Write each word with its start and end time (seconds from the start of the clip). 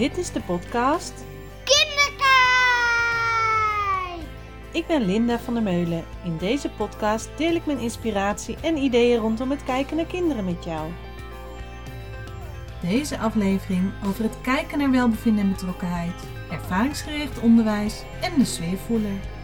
Dit 0.00 0.18
is 0.18 0.32
de 0.32 0.40
podcast 0.40 1.12
Kinderkijk! 1.64 2.20
Ik 4.72 4.86
ben 4.86 5.02
Linda 5.02 5.38
van 5.38 5.54
der 5.54 5.62
Meulen. 5.62 6.04
In 6.24 6.36
deze 6.36 6.70
podcast 6.70 7.28
deel 7.36 7.54
ik 7.54 7.66
mijn 7.66 7.78
inspiratie 7.78 8.56
en 8.62 8.76
ideeën 8.76 9.18
rondom 9.20 9.50
het 9.50 9.64
kijken 9.64 9.96
naar 9.96 10.06
kinderen 10.06 10.44
met 10.44 10.64
jou. 10.64 10.90
Deze 12.82 13.18
aflevering 13.18 13.92
over 14.06 14.22
het 14.22 14.40
kijken 14.40 14.78
naar 14.78 14.90
welbevinden 14.90 15.44
en 15.44 15.50
betrokkenheid, 15.50 16.22
ervaringsgericht 16.50 17.40
onderwijs 17.40 18.02
en 18.20 18.38
de 18.38 18.44
sfeervoeler. 18.44 19.39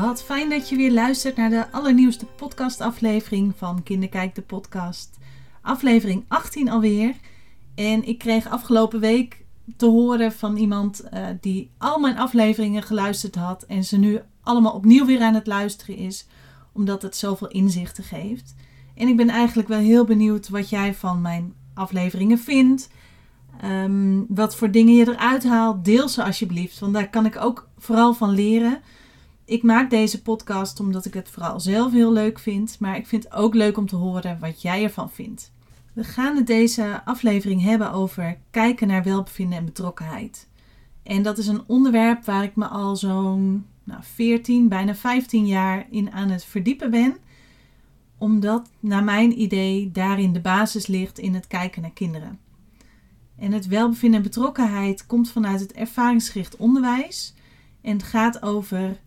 Wat 0.00 0.22
fijn 0.22 0.50
dat 0.50 0.68
je 0.68 0.76
weer 0.76 0.92
luistert 0.92 1.36
naar 1.36 1.50
de 1.50 1.70
allernieuwste 1.70 2.26
podcastaflevering 2.26 3.52
van 3.56 3.82
Kinderkijk 3.82 4.34
de 4.34 4.42
podcast. 4.42 5.18
Aflevering 5.62 6.24
18 6.28 6.70
alweer. 6.70 7.14
En 7.74 8.04
ik 8.08 8.18
kreeg 8.18 8.48
afgelopen 8.48 9.00
week 9.00 9.44
te 9.76 9.86
horen 9.86 10.32
van 10.32 10.56
iemand 10.56 11.02
uh, 11.04 11.26
die 11.40 11.70
al 11.78 11.98
mijn 11.98 12.18
afleveringen 12.18 12.82
geluisterd 12.82 13.34
had 13.34 13.62
en 13.62 13.84
ze 13.84 13.98
nu 13.98 14.20
allemaal 14.42 14.72
opnieuw 14.72 15.06
weer 15.06 15.20
aan 15.20 15.34
het 15.34 15.46
luisteren 15.46 15.96
is, 15.96 16.26
omdat 16.72 17.02
het 17.02 17.16
zoveel 17.16 17.48
inzichten 17.48 18.04
geeft. 18.04 18.54
En 18.94 19.08
ik 19.08 19.16
ben 19.16 19.28
eigenlijk 19.28 19.68
wel 19.68 19.78
heel 19.78 20.04
benieuwd 20.04 20.48
wat 20.48 20.68
jij 20.68 20.94
van 20.94 21.20
mijn 21.20 21.54
afleveringen 21.74 22.38
vindt. 22.38 22.90
Um, 23.64 24.26
wat 24.28 24.56
voor 24.56 24.70
dingen 24.70 24.94
je 24.94 25.08
eruit 25.08 25.44
haalt, 25.44 25.84
deel 25.84 26.08
ze 26.08 26.24
alsjeblieft, 26.24 26.78
want 26.78 26.92
daar 26.92 27.10
kan 27.10 27.26
ik 27.26 27.36
ook 27.36 27.68
vooral 27.78 28.14
van 28.14 28.30
leren. 28.30 28.80
Ik 29.50 29.62
maak 29.62 29.90
deze 29.90 30.22
podcast 30.22 30.80
omdat 30.80 31.04
ik 31.04 31.14
het 31.14 31.28
vooral 31.28 31.60
zelf 31.60 31.92
heel 31.92 32.12
leuk 32.12 32.38
vind, 32.38 32.76
maar 32.80 32.96
ik 32.96 33.06
vind 33.06 33.24
het 33.24 33.32
ook 33.32 33.54
leuk 33.54 33.76
om 33.76 33.86
te 33.86 33.96
horen 33.96 34.38
wat 34.40 34.62
jij 34.62 34.82
ervan 34.82 35.10
vindt. 35.10 35.52
We 35.92 36.04
gaan 36.04 36.36
het 36.36 36.46
deze 36.46 37.04
aflevering 37.04 37.62
hebben 37.62 37.92
over 37.92 38.38
kijken 38.50 38.88
naar 38.88 39.02
welbevinden 39.02 39.58
en 39.58 39.64
betrokkenheid. 39.64 40.48
En 41.02 41.22
dat 41.22 41.38
is 41.38 41.46
een 41.46 41.62
onderwerp 41.66 42.24
waar 42.24 42.44
ik 42.44 42.56
me 42.56 42.66
al 42.66 42.96
zo'n 42.96 43.66
nou, 43.84 44.02
14, 44.02 44.68
bijna 44.68 44.94
15 44.94 45.46
jaar 45.46 45.86
in 45.90 46.12
aan 46.12 46.30
het 46.30 46.44
verdiepen 46.44 46.90
ben. 46.90 47.16
Omdat, 48.18 48.70
naar 48.80 49.04
mijn 49.04 49.40
idee, 49.40 49.90
daarin 49.92 50.32
de 50.32 50.40
basis 50.40 50.86
ligt 50.86 51.18
in 51.18 51.34
het 51.34 51.46
kijken 51.46 51.82
naar 51.82 51.92
kinderen. 51.92 52.38
En 53.38 53.52
het 53.52 53.66
welbevinden 53.66 54.18
en 54.18 54.24
betrokkenheid 54.26 55.06
komt 55.06 55.30
vanuit 55.30 55.60
het 55.60 55.72
ervaringsgericht 55.72 56.56
onderwijs. 56.56 57.34
En 57.80 58.02
gaat 58.02 58.42
over 58.42 58.98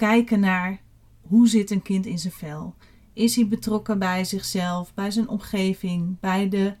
kijken 0.00 0.40
naar 0.40 0.80
hoe 1.20 1.48
zit 1.48 1.70
een 1.70 1.82
kind 1.82 2.06
in 2.06 2.18
zijn 2.18 2.32
vel. 2.32 2.74
Is 3.12 3.36
hij 3.36 3.48
betrokken 3.48 3.98
bij 3.98 4.24
zichzelf, 4.24 4.94
bij 4.94 5.10
zijn 5.10 5.28
omgeving, 5.28 6.20
bij 6.20 6.48
de 6.48 6.74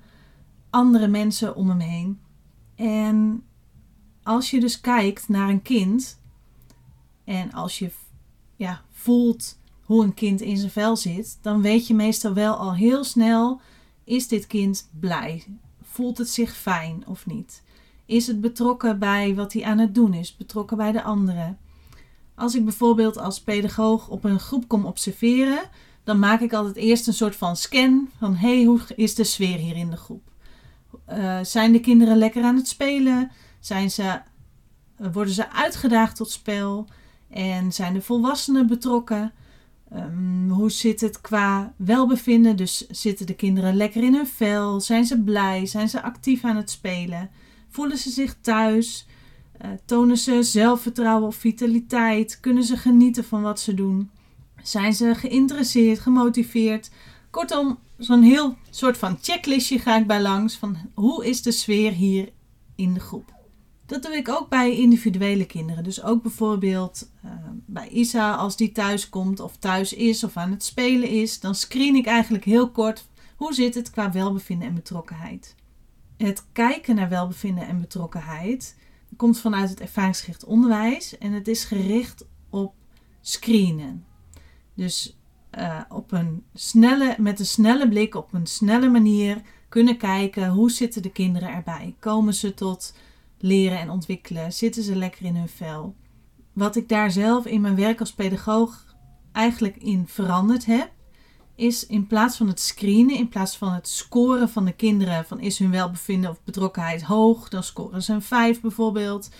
andere 0.70 1.08
mensen 1.08 1.56
om 1.56 1.68
hem 1.68 1.78
heen? 1.78 2.20
En 2.74 3.44
als 4.22 4.50
je 4.50 4.60
dus 4.60 4.80
kijkt 4.80 5.28
naar 5.28 5.48
een 5.48 5.62
kind 5.62 6.20
en 7.24 7.52
als 7.52 7.78
je 7.78 7.90
ja, 8.56 8.82
voelt 8.90 9.58
hoe 9.84 10.04
een 10.04 10.14
kind 10.14 10.40
in 10.40 10.56
zijn 10.56 10.70
vel 10.70 10.96
zit, 10.96 11.38
dan 11.40 11.62
weet 11.62 11.86
je 11.86 11.94
meestal 11.94 12.32
wel 12.32 12.54
al 12.54 12.74
heel 12.74 13.04
snel: 13.04 13.60
is 14.04 14.28
dit 14.28 14.46
kind 14.46 14.88
blij? 15.00 15.44
Voelt 15.82 16.18
het 16.18 16.28
zich 16.28 16.56
fijn 16.56 17.06
of 17.06 17.26
niet? 17.26 17.62
Is 18.06 18.26
het 18.26 18.40
betrokken 18.40 18.98
bij 18.98 19.34
wat 19.34 19.52
hij 19.52 19.64
aan 19.64 19.78
het 19.78 19.94
doen 19.94 20.14
is? 20.14 20.36
Betrokken 20.36 20.76
bij 20.76 20.92
de 20.92 21.02
anderen? 21.02 21.58
Als 22.40 22.54
ik 22.54 22.64
bijvoorbeeld 22.64 23.18
als 23.18 23.40
pedagoog 23.40 24.08
op 24.08 24.24
een 24.24 24.40
groep 24.40 24.68
kom 24.68 24.84
observeren, 24.84 25.60
dan 26.04 26.18
maak 26.18 26.40
ik 26.40 26.52
altijd 26.52 26.76
eerst 26.76 27.06
een 27.06 27.12
soort 27.12 27.36
van 27.36 27.56
scan 27.56 28.08
van 28.18 28.36
hey, 28.36 28.64
hoe 28.64 28.80
is 28.96 29.14
de 29.14 29.24
sfeer 29.24 29.58
hier 29.58 29.76
in 29.76 29.90
de 29.90 29.96
groep? 29.96 30.22
Uh, 31.08 31.38
zijn 31.42 31.72
de 31.72 31.80
kinderen 31.80 32.16
lekker 32.16 32.42
aan 32.42 32.56
het 32.56 32.68
spelen? 32.68 33.30
Zijn 33.58 33.90
ze, 33.90 34.20
worden 35.12 35.34
ze 35.34 35.52
uitgedaagd 35.52 36.16
tot 36.16 36.30
spel? 36.30 36.86
En 37.30 37.72
zijn 37.72 37.94
de 37.94 38.02
volwassenen 38.02 38.66
betrokken? 38.66 39.32
Um, 39.94 40.50
hoe 40.50 40.70
zit 40.70 41.00
het 41.00 41.20
qua 41.20 41.72
welbevinden? 41.76 42.56
Dus 42.56 42.86
zitten 42.86 43.26
de 43.26 43.34
kinderen 43.34 43.76
lekker 43.76 44.02
in 44.02 44.14
hun 44.14 44.26
vel? 44.26 44.80
Zijn 44.80 45.04
ze 45.04 45.22
blij? 45.22 45.66
Zijn 45.66 45.88
ze 45.88 46.02
actief 46.02 46.44
aan 46.44 46.56
het 46.56 46.70
spelen? 46.70 47.30
Voelen 47.68 47.98
ze 47.98 48.10
zich 48.10 48.36
thuis? 48.40 49.06
Uh, 49.64 49.70
tonen 49.84 50.16
ze 50.16 50.42
zelfvertrouwen 50.42 51.26
of 51.26 51.36
vitaliteit? 51.36 52.40
Kunnen 52.40 52.64
ze 52.64 52.76
genieten 52.76 53.24
van 53.24 53.42
wat 53.42 53.60
ze 53.60 53.74
doen? 53.74 54.10
Zijn 54.62 54.94
ze 54.94 55.14
geïnteresseerd, 55.14 55.98
gemotiveerd? 55.98 56.90
Kortom, 57.30 57.78
zo'n 57.98 58.22
heel 58.22 58.56
soort 58.70 58.98
van 58.98 59.18
checklistje 59.20 59.78
ga 59.78 59.96
ik 59.96 60.06
bij 60.06 60.22
langs 60.22 60.56
van 60.56 60.76
hoe 60.94 61.26
is 61.26 61.42
de 61.42 61.52
sfeer 61.52 61.92
hier 61.92 62.32
in 62.74 62.94
de 62.94 63.00
groep. 63.00 63.34
Dat 63.86 64.02
doe 64.02 64.16
ik 64.16 64.28
ook 64.28 64.48
bij 64.48 64.76
individuele 64.76 65.46
kinderen. 65.46 65.84
Dus 65.84 66.02
ook 66.02 66.22
bijvoorbeeld 66.22 67.10
uh, 67.24 67.30
bij 67.66 67.88
Isa, 67.88 68.34
als 68.34 68.56
die 68.56 68.72
thuis 68.72 69.08
komt 69.08 69.40
of 69.40 69.56
thuis 69.56 69.92
is 69.92 70.24
of 70.24 70.36
aan 70.36 70.50
het 70.50 70.64
spelen 70.64 71.08
is, 71.08 71.40
dan 71.40 71.54
screen 71.54 71.94
ik 71.94 72.06
eigenlijk 72.06 72.44
heel 72.44 72.70
kort 72.70 73.08
hoe 73.36 73.54
zit 73.54 73.74
het 73.74 73.90
qua 73.90 74.12
welbevinden 74.12 74.68
en 74.68 74.74
betrokkenheid. 74.74 75.54
Het 76.16 76.44
kijken 76.52 76.94
naar 76.94 77.08
welbevinden 77.08 77.66
en 77.66 77.80
betrokkenheid 77.80 78.76
komt 79.16 79.40
vanuit 79.40 79.70
het 79.70 79.80
ervaringsgericht 79.80 80.44
onderwijs 80.44 81.18
en 81.18 81.32
het 81.32 81.48
is 81.48 81.64
gericht 81.64 82.26
op 82.50 82.74
screenen. 83.20 84.04
Dus 84.74 85.18
uh, 85.58 85.80
op 85.88 86.12
een 86.12 86.44
snelle, 86.54 87.14
met 87.18 87.38
een 87.38 87.46
snelle 87.46 87.88
blik, 87.88 88.14
op 88.14 88.32
een 88.32 88.46
snelle 88.46 88.88
manier 88.88 89.40
kunnen 89.68 89.96
kijken 89.96 90.48
hoe 90.48 90.70
zitten 90.70 91.02
de 91.02 91.12
kinderen 91.12 91.48
erbij. 91.48 91.96
Komen 91.98 92.34
ze 92.34 92.54
tot 92.54 92.94
leren 93.38 93.78
en 93.78 93.90
ontwikkelen? 93.90 94.52
Zitten 94.52 94.82
ze 94.82 94.96
lekker 94.96 95.24
in 95.24 95.36
hun 95.36 95.48
vel? 95.48 95.94
Wat 96.52 96.76
ik 96.76 96.88
daar 96.88 97.10
zelf 97.10 97.46
in 97.46 97.60
mijn 97.60 97.76
werk 97.76 98.00
als 98.00 98.12
pedagoog 98.12 98.96
eigenlijk 99.32 99.76
in 99.76 100.06
veranderd 100.06 100.66
heb, 100.66 100.90
is 101.60 101.86
in 101.86 102.06
plaats 102.06 102.36
van 102.36 102.48
het 102.48 102.60
screenen, 102.60 103.16
in 103.16 103.28
plaats 103.28 103.56
van 103.56 103.72
het 103.72 103.88
scoren 103.88 104.48
van 104.48 104.64
de 104.64 104.72
kinderen, 104.72 105.24
van 105.24 105.40
is 105.40 105.58
hun 105.58 105.70
welbevinden 105.70 106.30
of 106.30 106.42
betrokkenheid 106.44 107.02
hoog, 107.02 107.48
dan 107.48 107.62
scoren 107.62 108.02
ze 108.02 108.12
een 108.12 108.22
5 108.22 108.60
bijvoorbeeld. 108.60 109.30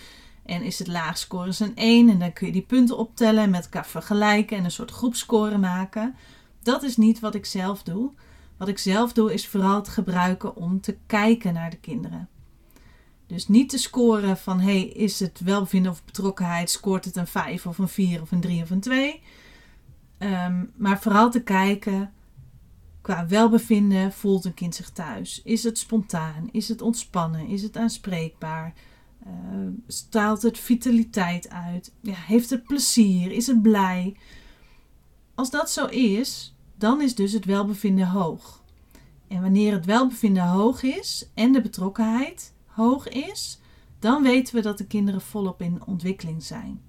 En 0.45 0.61
is 0.61 0.79
het 0.79 0.87
laag, 0.87 1.17
scoren 1.17 1.53
ze 1.53 1.63
een 1.65 1.75
1. 1.75 2.09
En 2.09 2.19
dan 2.19 2.33
kun 2.33 2.47
je 2.47 2.53
die 2.53 2.61
punten 2.61 2.97
optellen 2.97 3.43
en 3.43 3.49
met 3.49 3.63
elkaar 3.63 3.85
vergelijken 3.85 4.57
en 4.57 4.63
een 4.63 4.71
soort 4.71 4.91
groepscore 4.91 5.57
maken. 5.57 6.15
Dat 6.63 6.83
is 6.83 6.97
niet 6.97 7.19
wat 7.19 7.35
ik 7.35 7.45
zelf 7.45 7.83
doe. 7.83 8.11
Wat 8.57 8.67
ik 8.67 8.77
zelf 8.77 9.13
doe 9.13 9.33
is 9.33 9.47
vooral 9.47 9.75
het 9.75 9.89
gebruiken 9.89 10.55
om 10.55 10.81
te 10.81 10.97
kijken 11.05 11.53
naar 11.53 11.69
de 11.69 11.77
kinderen. 11.77 12.29
Dus 13.27 13.47
niet 13.47 13.69
te 13.69 13.77
scoren 13.77 14.37
van 14.37 14.59
hey, 14.59 14.81
is 14.81 15.19
het 15.19 15.39
welbevinden 15.43 15.91
of 15.91 16.03
betrokkenheid, 16.05 16.69
scoort 16.69 17.05
het 17.05 17.15
een 17.15 17.27
5 17.27 17.65
of 17.65 17.77
een 17.77 17.87
4 17.87 18.21
of 18.21 18.31
een 18.31 18.41
3 18.41 18.61
of 18.61 18.69
een 18.69 18.79
2. 18.79 19.21
Um, 20.23 20.71
maar 20.75 21.01
vooral 21.01 21.31
te 21.31 21.43
kijken 21.43 22.13
qua 23.01 23.27
welbevinden, 23.27 24.13
voelt 24.13 24.45
een 24.45 24.53
kind 24.53 24.75
zich 24.75 24.89
thuis? 24.89 25.41
Is 25.43 25.63
het 25.63 25.77
spontaan? 25.77 26.49
Is 26.51 26.67
het 26.67 26.81
ontspannen? 26.81 27.47
Is 27.47 27.61
het 27.61 27.77
aanspreekbaar? 27.77 28.73
Uh, 29.27 29.31
straalt 29.87 30.41
het 30.41 30.59
vitaliteit 30.59 31.49
uit? 31.49 31.93
Ja, 32.01 32.13
heeft 32.13 32.49
het 32.49 32.63
plezier? 32.63 33.31
Is 33.31 33.47
het 33.47 33.61
blij? 33.61 34.15
Als 35.35 35.49
dat 35.49 35.69
zo 35.69 35.85
is, 35.85 36.55
dan 36.77 37.01
is 37.01 37.15
dus 37.15 37.31
het 37.31 37.45
welbevinden 37.45 38.07
hoog. 38.07 38.63
En 39.27 39.41
wanneer 39.41 39.73
het 39.73 39.85
welbevinden 39.85 40.47
hoog 40.47 40.83
is 40.83 41.29
en 41.33 41.51
de 41.51 41.61
betrokkenheid 41.61 42.53
hoog 42.65 43.07
is, 43.07 43.59
dan 43.99 44.23
weten 44.23 44.55
we 44.55 44.61
dat 44.61 44.77
de 44.77 44.87
kinderen 44.87 45.21
volop 45.21 45.61
in 45.61 45.85
ontwikkeling 45.85 46.43
zijn. 46.43 46.81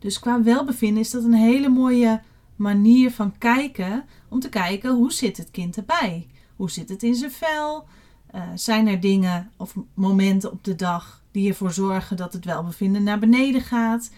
Dus 0.00 0.18
qua 0.18 0.42
welbevinden 0.42 1.02
is 1.02 1.10
dat 1.10 1.24
een 1.24 1.32
hele 1.32 1.68
mooie 1.68 2.22
manier 2.56 3.10
van 3.10 3.38
kijken 3.38 4.04
om 4.28 4.40
te 4.40 4.48
kijken 4.48 4.94
hoe 4.94 5.12
zit 5.12 5.36
het 5.36 5.50
kind 5.50 5.76
erbij? 5.76 6.26
Hoe 6.56 6.70
zit 6.70 6.88
het 6.88 7.02
in 7.02 7.14
zijn 7.14 7.30
vel? 7.30 7.86
Uh, 8.34 8.42
zijn 8.54 8.86
er 8.86 9.00
dingen 9.00 9.50
of 9.56 9.74
momenten 9.94 10.52
op 10.52 10.64
de 10.64 10.74
dag 10.74 11.22
die 11.30 11.48
ervoor 11.48 11.72
zorgen 11.72 12.16
dat 12.16 12.32
het 12.32 12.44
welbevinden 12.44 13.02
naar 13.02 13.18
beneden 13.18 13.60
gaat? 13.60 14.10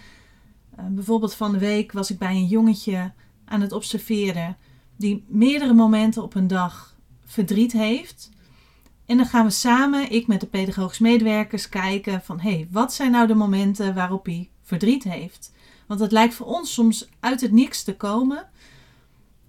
Uh, 0.78 0.86
bijvoorbeeld 0.86 1.34
van 1.34 1.52
de 1.52 1.58
week 1.58 1.92
was 1.92 2.10
ik 2.10 2.18
bij 2.18 2.34
een 2.34 2.46
jongetje 2.46 3.12
aan 3.44 3.60
het 3.60 3.72
observeren 3.72 4.56
die 4.96 5.24
meerdere 5.28 5.72
momenten 5.72 6.22
op 6.22 6.34
een 6.34 6.46
dag 6.46 6.96
verdriet 7.24 7.72
heeft. 7.72 8.30
En 9.06 9.16
dan 9.16 9.26
gaan 9.26 9.44
we 9.44 9.50
samen, 9.50 10.10
ik 10.10 10.26
met 10.26 10.40
de 10.40 10.46
pedagogisch 10.46 10.98
medewerkers, 10.98 11.68
kijken 11.68 12.22
van 12.22 12.40
hé, 12.40 12.50
hey, 12.50 12.68
wat 12.70 12.92
zijn 12.92 13.10
nou 13.10 13.26
de 13.26 13.34
momenten 13.34 13.94
waarop 13.94 14.26
hij 14.26 14.50
verdriet 14.62 15.04
heeft? 15.04 15.52
Want 15.86 16.00
het 16.00 16.12
lijkt 16.12 16.34
voor 16.34 16.46
ons 16.46 16.72
soms 16.72 17.08
uit 17.20 17.40
het 17.40 17.52
niks 17.52 17.82
te 17.82 17.96
komen. 17.96 18.48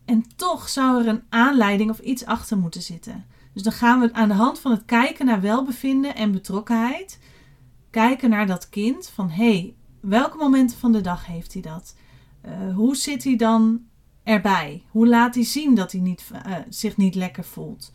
En 0.06 0.26
toch 0.36 0.70
zou 0.70 1.02
er 1.02 1.08
een 1.08 1.24
aanleiding 1.30 1.90
of 1.90 2.00
iets 2.00 2.26
achter 2.26 2.58
moeten 2.58 2.82
zitten. 2.82 3.26
Dus 3.54 3.64
dan 3.64 3.74
gaan 3.74 4.00
we 4.00 4.14
aan 4.14 4.28
de 4.28 4.34
hand 4.34 4.60
van 4.60 4.72
het 4.72 4.86
kijken 4.86 5.26
naar 5.26 5.42
welbevinden 5.42 6.16
en 6.16 6.32
betrokkenheid 6.32 7.20
kijken 7.90 8.30
naar 8.30 8.48
dat 8.48 8.70
kind 8.70 9.10
van 9.10 9.30
hé, 9.30 9.52
hey, 9.52 9.76
welke 10.00 10.38
momenten 10.38 10.78
van 10.78 10.92
de 10.92 11.02
dag 11.02 11.26
heeft 11.26 11.54
hij 11.54 11.62
dat? 11.62 11.96
Uh, 12.46 12.76
hoe 12.76 12.96
zit 12.96 13.24
hij 13.24 13.36
dan 13.36 13.82
erbij? 14.24 14.84
Hoe 14.90 15.08
laat 15.08 15.36
hij 15.36 15.44
zien 15.44 15.76
dat 15.76 15.92
hij 15.92 16.02
niet, 16.02 16.32
uh, 16.34 16.56
zich 16.70 16.98
niet 16.98 17.16
lekker 17.16 17.44
voelt? 17.44 17.92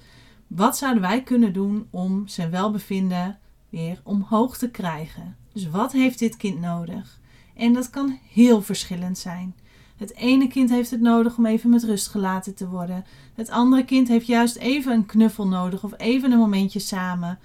Wat 0.46 0.76
zouden 0.76 1.02
wij 1.02 1.22
kunnen 1.22 1.52
doen 1.52 1.88
om 1.90 2.28
zijn 2.28 2.50
welbevinden 2.50 3.38
weer 3.68 4.00
omhoog 4.04 4.58
te 4.58 4.70
krijgen? 4.70 5.36
Dus 5.58 5.70
wat 5.70 5.92
heeft 5.92 6.18
dit 6.18 6.36
kind 6.36 6.60
nodig? 6.60 7.20
En 7.56 7.72
dat 7.72 7.90
kan 7.90 8.18
heel 8.32 8.62
verschillend 8.62 9.18
zijn. 9.18 9.54
Het 9.96 10.14
ene 10.14 10.48
kind 10.48 10.70
heeft 10.70 10.90
het 10.90 11.00
nodig 11.00 11.36
om 11.36 11.46
even 11.46 11.70
met 11.70 11.84
rust 11.84 12.08
gelaten 12.08 12.54
te 12.54 12.68
worden. 12.68 13.04
Het 13.34 13.50
andere 13.50 13.84
kind 13.84 14.08
heeft 14.08 14.26
juist 14.26 14.56
even 14.56 14.92
een 14.92 15.06
knuffel 15.06 15.46
nodig 15.46 15.84
of 15.84 15.92
even 15.96 16.32
een 16.32 16.38
momentje 16.38 16.78
samen. 16.78 17.38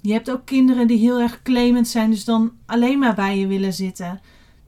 Je 0.00 0.12
hebt 0.12 0.30
ook 0.30 0.44
kinderen 0.44 0.86
die 0.86 0.98
heel 0.98 1.20
erg 1.20 1.42
claimend 1.42 1.88
zijn, 1.88 2.10
dus 2.10 2.24
dan 2.24 2.52
alleen 2.66 2.98
maar 2.98 3.14
bij 3.14 3.38
je 3.38 3.46
willen 3.46 3.72
zitten. 3.72 4.20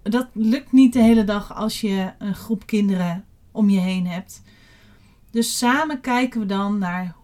Dat 0.02 0.26
lukt 0.32 0.72
niet 0.72 0.92
de 0.92 1.02
hele 1.02 1.24
dag 1.24 1.54
als 1.54 1.80
je 1.80 2.12
een 2.18 2.34
groep 2.34 2.66
kinderen 2.66 3.24
om 3.52 3.70
je 3.70 3.80
heen 3.80 4.06
hebt. 4.06 4.42
Dus 5.30 5.58
samen 5.58 6.00
kijken 6.00 6.40
we 6.40 6.46
dan 6.46 6.78
naar 6.78 7.14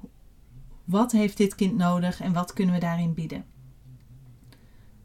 wat 0.84 1.12
heeft 1.12 1.36
dit 1.36 1.54
kind 1.54 1.76
nodig 1.76 2.20
en 2.20 2.32
wat 2.32 2.52
kunnen 2.52 2.74
we 2.74 2.80
daarin 2.80 3.14
bieden. 3.14 3.51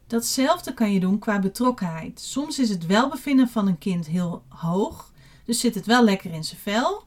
Datzelfde 0.08 0.74
kan 0.74 0.92
je 0.92 1.00
doen 1.00 1.18
qua 1.18 1.38
betrokkenheid. 1.38 2.20
Soms 2.20 2.58
is 2.58 2.68
het 2.68 2.86
welbevinden 2.86 3.48
van 3.48 3.66
een 3.66 3.78
kind 3.78 4.06
heel 4.06 4.42
hoog, 4.48 5.12
dus 5.44 5.60
zit 5.60 5.74
het 5.74 5.86
wel 5.86 6.04
lekker 6.04 6.32
in 6.32 6.44
zijn 6.44 6.60
vel. 6.60 7.02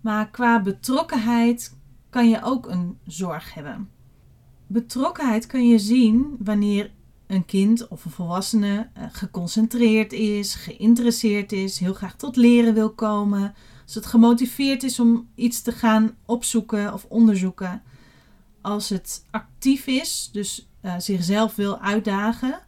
Maar 0.00 0.30
qua 0.30 0.62
betrokkenheid 0.62 1.76
kan 2.10 2.28
je 2.28 2.42
ook 2.42 2.68
een 2.68 2.98
zorg 3.06 3.54
hebben. 3.54 3.90
Betrokkenheid 4.66 5.46
kun 5.46 5.68
je 5.68 5.78
zien 5.78 6.36
wanneer 6.38 6.90
een 7.26 7.44
kind 7.44 7.88
of 7.88 8.04
een 8.04 8.10
volwassene 8.10 8.88
eh, 8.94 9.04
geconcentreerd 9.12 10.12
is, 10.12 10.54
geïnteresseerd 10.54 11.52
is, 11.52 11.78
heel 11.78 11.94
graag 11.94 12.16
tot 12.16 12.36
leren 12.36 12.74
wil 12.74 12.90
komen, 12.90 13.54
als 13.84 13.94
het 13.94 14.06
gemotiveerd 14.06 14.82
is 14.82 15.00
om 15.00 15.28
iets 15.34 15.62
te 15.62 15.72
gaan 15.72 16.16
opzoeken 16.24 16.92
of 16.92 17.04
onderzoeken, 17.04 17.82
als 18.60 18.88
het 18.88 19.24
actief 19.30 19.86
is, 19.86 20.28
dus 20.32 20.68
uh, 20.82 20.94
zichzelf 20.98 21.54
wil 21.54 21.80
uitdagen. 21.80 22.60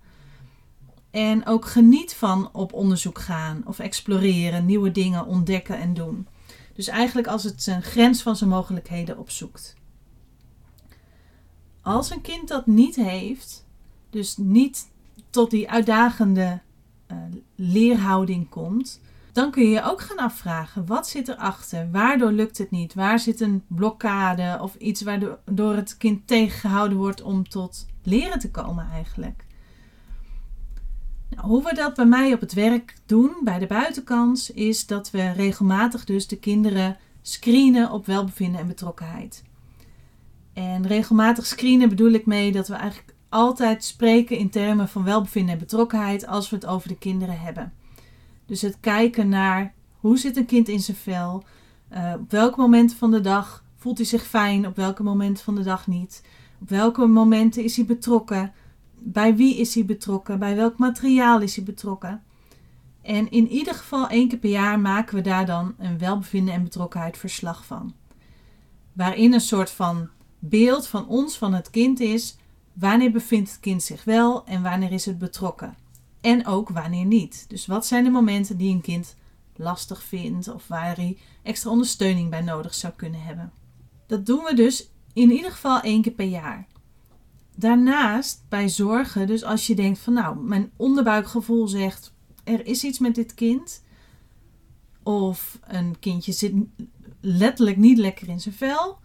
En 1.10 1.46
ook 1.46 1.66
geniet 1.66 2.14
van 2.14 2.48
op 2.52 2.72
onderzoek 2.72 3.18
gaan 3.18 3.62
of 3.64 3.78
exploreren, 3.78 4.66
nieuwe 4.66 4.90
dingen 4.92 5.26
ontdekken 5.26 5.78
en 5.78 5.94
doen. 5.94 6.26
Dus 6.74 6.88
eigenlijk 6.88 7.26
als 7.26 7.44
het 7.44 7.62
zijn 7.62 7.82
grens 7.82 8.22
van 8.22 8.36
zijn 8.36 8.50
mogelijkheden 8.50 9.18
opzoekt. 9.18 9.76
Als 11.82 12.10
een 12.10 12.20
kind 12.20 12.48
dat 12.48 12.66
niet 12.66 12.96
heeft, 12.96 13.66
dus 14.10 14.36
niet 14.36 14.88
tot 15.30 15.50
die 15.50 15.70
uitdagende 15.70 16.60
uh, 17.12 17.16
leerhouding 17.54 18.48
komt, 18.48 19.00
dan 19.32 19.50
kun 19.50 19.62
je 19.62 19.70
je 19.70 19.82
ook 19.82 20.00
gaan 20.00 20.16
afvragen: 20.16 20.86
wat 20.86 21.08
zit 21.08 21.28
erachter? 21.28 21.90
Waardoor 21.90 22.32
lukt 22.32 22.58
het 22.58 22.70
niet? 22.70 22.94
Waar 22.94 23.18
zit 23.18 23.40
een 23.40 23.62
blokkade 23.66 24.58
of 24.60 24.74
iets 24.74 25.02
waardoor 25.02 25.74
het 25.74 25.96
kind 25.96 26.26
tegengehouden 26.26 26.98
wordt 26.98 27.22
om 27.22 27.48
tot 27.48 27.86
leren 28.02 28.38
te 28.38 28.50
komen 28.50 28.88
eigenlijk? 28.92 29.44
Nou, 31.30 31.46
hoe 31.46 31.62
we 31.62 31.74
dat 31.74 31.94
bij 31.94 32.06
mij 32.06 32.32
op 32.32 32.40
het 32.40 32.52
werk 32.52 32.94
doen, 33.06 33.30
bij 33.44 33.58
de 33.58 33.66
buitenkans, 33.66 34.50
is 34.50 34.86
dat 34.86 35.10
we 35.10 35.30
regelmatig 35.30 36.04
dus 36.04 36.26
de 36.26 36.38
kinderen 36.38 36.96
screenen 37.22 37.90
op 37.90 38.06
welbevinden 38.06 38.60
en 38.60 38.66
betrokkenheid. 38.66 39.42
En 40.52 40.86
regelmatig 40.86 41.46
screenen 41.46 41.88
bedoel 41.88 42.10
ik 42.10 42.26
mee 42.26 42.52
dat 42.52 42.68
we 42.68 42.74
eigenlijk 42.74 43.14
altijd 43.28 43.84
spreken 43.84 44.36
in 44.36 44.50
termen 44.50 44.88
van 44.88 45.04
welbevinden 45.04 45.52
en 45.52 45.58
betrokkenheid 45.58 46.26
als 46.26 46.50
we 46.50 46.56
het 46.56 46.66
over 46.66 46.88
de 46.88 46.98
kinderen 46.98 47.40
hebben. 47.40 47.72
Dus 48.46 48.62
het 48.62 48.76
kijken 48.80 49.28
naar 49.28 49.74
hoe 50.00 50.18
zit 50.18 50.36
een 50.36 50.46
kind 50.46 50.68
in 50.68 50.80
zijn 50.80 50.96
vel, 50.96 51.44
uh, 51.92 52.14
op 52.20 52.30
welke 52.30 52.60
momenten 52.60 52.96
van 52.96 53.10
de 53.10 53.20
dag 53.20 53.64
voelt 53.76 53.98
hij 53.98 54.06
zich 54.06 54.26
fijn, 54.26 54.66
op 54.66 54.76
welke 54.76 55.02
momenten 55.02 55.44
van 55.44 55.54
de 55.54 55.62
dag 55.62 55.86
niet, 55.86 56.22
op 56.60 56.68
welke 56.68 57.06
momenten 57.06 57.64
is 57.64 57.76
hij 57.76 57.84
betrokken, 57.84 58.52
bij 58.98 59.36
wie 59.36 59.56
is 59.56 59.74
hij 59.74 59.84
betrokken, 59.84 60.38
bij 60.38 60.56
welk 60.56 60.78
materiaal 60.78 61.40
is 61.40 61.56
hij 61.56 61.64
betrokken. 61.64 62.22
En 63.02 63.30
in 63.30 63.48
ieder 63.48 63.74
geval 63.74 64.08
één 64.08 64.28
keer 64.28 64.38
per 64.38 64.50
jaar 64.50 64.80
maken 64.80 65.14
we 65.14 65.20
daar 65.20 65.46
dan 65.46 65.74
een 65.78 65.98
welbevinden 65.98 66.54
en 66.54 66.62
betrokkenheid 66.62 67.16
verslag 67.16 67.64
van. 67.64 67.94
Waarin 68.92 69.32
een 69.32 69.40
soort 69.40 69.70
van 69.70 70.08
beeld 70.38 70.86
van 70.86 71.08
ons, 71.08 71.38
van 71.38 71.54
het 71.54 71.70
kind 71.70 72.00
is, 72.00 72.36
wanneer 72.72 73.10
bevindt 73.10 73.50
het 73.50 73.60
kind 73.60 73.82
zich 73.82 74.04
wel 74.04 74.46
en 74.46 74.62
wanneer 74.62 74.92
is 74.92 75.06
het 75.06 75.18
betrokken. 75.18 75.76
En 76.20 76.46
ook 76.46 76.68
wanneer 76.68 77.04
niet. 77.04 77.44
Dus 77.48 77.66
wat 77.66 77.86
zijn 77.86 78.04
de 78.04 78.10
momenten 78.10 78.56
die 78.56 78.74
een 78.74 78.80
kind 78.80 79.16
lastig 79.56 80.02
vindt 80.02 80.48
of 80.48 80.68
waar 80.68 80.96
hij 80.96 81.18
extra 81.42 81.70
ondersteuning 81.70 82.30
bij 82.30 82.40
nodig 82.40 82.74
zou 82.74 82.92
kunnen 82.96 83.22
hebben. 83.22 83.52
Dat 84.06 84.26
doen 84.26 84.44
we 84.44 84.54
dus 84.54 84.90
in 85.12 85.30
ieder 85.30 85.50
geval 85.50 85.80
één 85.80 86.02
keer 86.02 86.12
per 86.12 86.26
jaar. 86.26 86.66
Daarnaast 87.56 88.44
bij 88.48 88.68
zorgen, 88.68 89.26
dus 89.26 89.44
als 89.44 89.66
je 89.66 89.74
denkt 89.74 89.98
van 89.98 90.12
nou, 90.12 90.40
mijn 90.40 90.70
onderbuikgevoel 90.76 91.68
zegt 91.68 92.12
er 92.44 92.66
is 92.66 92.84
iets 92.84 92.98
met 92.98 93.14
dit 93.14 93.34
kind. 93.34 93.82
Of 95.02 95.58
een 95.66 95.98
kindje 95.98 96.32
zit 96.32 96.54
letterlijk 97.20 97.76
niet 97.76 97.98
lekker 97.98 98.28
in 98.28 98.40
zijn 98.40 98.54
vel. 98.54 98.98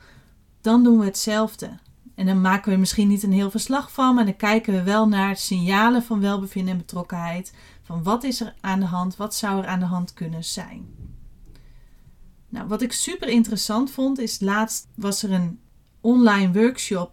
Dan 0.61 0.83
doen 0.83 0.99
we 0.99 1.05
hetzelfde. 1.05 1.69
En 2.15 2.25
dan 2.25 2.41
maken 2.41 2.71
we 2.71 2.77
misschien 2.77 3.07
niet 3.07 3.23
een 3.23 3.31
heel 3.31 3.51
verslag 3.51 3.91
van, 3.91 4.15
maar 4.15 4.25
dan 4.25 4.35
kijken 4.35 4.73
we 4.73 4.83
wel 4.83 5.07
naar 5.07 5.37
signalen 5.37 6.03
van 6.03 6.19
welbevinden 6.19 6.71
en 6.71 6.77
betrokkenheid. 6.77 7.53
Van 7.81 8.03
wat 8.03 8.23
is 8.23 8.41
er 8.41 8.55
aan 8.61 8.79
de 8.79 8.85
hand, 8.85 9.15
wat 9.15 9.35
zou 9.35 9.61
er 9.61 9.67
aan 9.67 9.79
de 9.79 9.85
hand 9.85 10.13
kunnen 10.13 10.43
zijn. 10.43 10.85
Nou, 12.49 12.67
wat 12.67 12.81
ik 12.81 12.91
super 12.91 13.27
interessant 13.27 13.91
vond, 13.91 14.19
is 14.19 14.39
laatst 14.39 14.87
was 14.95 15.23
er 15.23 15.31
een 15.31 15.59
online 16.05 16.51
workshop 16.51 17.11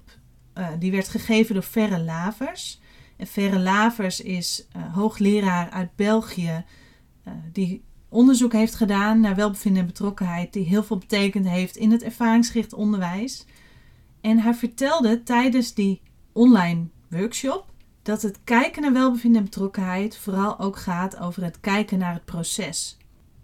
uh, 0.58 0.68
die 0.78 0.90
werd 0.90 1.08
gegeven 1.08 1.54
door 1.54 1.62
Verre 1.62 1.98
Lavers. 1.98 2.80
En 3.16 3.26
Verre 3.26 3.58
Lavers 3.58 4.20
is 4.20 4.66
uh, 4.76 4.94
hoogleraar 4.94 5.70
uit 5.70 5.96
België 5.96 6.64
uh, 7.28 7.32
die 7.52 7.82
onderzoek 8.08 8.52
heeft 8.52 8.74
gedaan 8.74 9.20
naar 9.20 9.34
welbevinden 9.34 9.80
en 9.80 9.86
betrokkenheid, 9.86 10.52
die 10.52 10.64
heel 10.64 10.82
veel 10.82 10.98
betekend 10.98 11.48
heeft 11.48 11.76
in 11.76 11.90
het 11.90 12.02
ervaringsgericht 12.02 12.72
onderwijs. 12.72 13.46
En 14.20 14.38
hij 14.38 14.54
vertelde 14.54 15.22
tijdens 15.22 15.74
die 15.74 16.00
online 16.32 16.86
workshop 17.10 17.72
dat 18.02 18.22
het 18.22 18.38
kijken 18.44 18.82
naar 18.82 18.92
welbevinden 18.92 19.38
en 19.38 19.44
betrokkenheid 19.44 20.16
vooral 20.16 20.58
ook 20.58 20.76
gaat 20.76 21.18
over 21.18 21.44
het 21.44 21.60
kijken 21.60 21.98
naar 21.98 22.14
het 22.14 22.24
proces. 22.24 22.96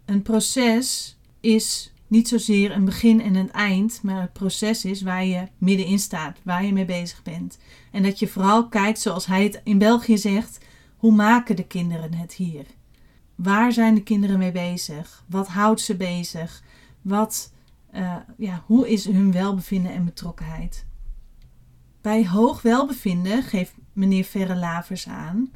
Een 0.04 0.22
proces 0.22 1.18
is 1.40 1.92
niet 2.08 2.28
zozeer 2.28 2.70
een 2.70 2.84
begin 2.84 3.20
en 3.20 3.34
een 3.34 3.52
eind, 3.52 4.00
maar 4.02 4.20
het 4.20 4.32
proces 4.32 4.84
is 4.84 5.02
waar 5.02 5.24
je 5.24 5.48
middenin 5.58 5.98
staat, 5.98 6.38
waar 6.42 6.64
je 6.64 6.72
mee 6.72 6.84
bezig 6.84 7.22
bent. 7.22 7.58
En 7.92 8.02
dat 8.02 8.18
je 8.18 8.28
vooral 8.28 8.68
kijkt, 8.68 9.00
zoals 9.00 9.26
hij 9.26 9.42
het 9.42 9.60
in 9.64 9.78
België 9.78 10.18
zegt, 10.18 10.58
hoe 10.96 11.12
maken 11.12 11.56
de 11.56 11.66
kinderen 11.66 12.14
het 12.14 12.32
hier? 12.32 12.66
Waar 13.34 13.72
zijn 13.72 13.94
de 13.94 14.02
kinderen 14.02 14.38
mee 14.38 14.52
bezig? 14.52 15.24
Wat 15.26 15.48
houdt 15.48 15.80
ze 15.80 15.96
bezig? 15.96 16.62
Wat 17.02 17.52
uh, 17.94 18.16
ja, 18.36 18.62
hoe 18.66 18.88
is 18.88 19.04
hun 19.04 19.32
welbevinden 19.32 19.92
en 19.92 20.04
betrokkenheid? 20.04 20.86
Bij 22.00 22.26
hoog 22.26 22.62
welbevinden, 22.62 23.42
geeft 23.42 23.74
meneer 23.92 24.24
Verre 24.24 24.56
Lavers 24.56 25.08
aan, 25.08 25.52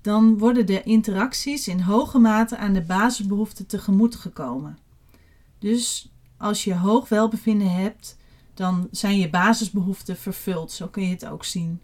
dan 0.00 0.38
worden 0.38 0.66
de 0.66 0.82
interacties 0.82 1.68
in 1.68 1.80
hoge 1.80 2.18
mate 2.18 2.56
aan 2.56 2.72
de 2.72 2.82
basisbehoeften 2.82 3.66
tegemoet 3.66 4.16
gekomen. 4.16 4.78
Dus 5.62 6.12
als 6.36 6.64
je 6.64 6.74
hoog 6.74 7.08
welbevinden 7.08 7.72
hebt, 7.72 8.16
dan 8.54 8.88
zijn 8.90 9.18
je 9.18 9.30
basisbehoeften 9.30 10.16
vervuld, 10.16 10.72
zo 10.72 10.86
kun 10.86 11.02
je 11.02 11.10
het 11.10 11.26
ook 11.26 11.44
zien. 11.44 11.80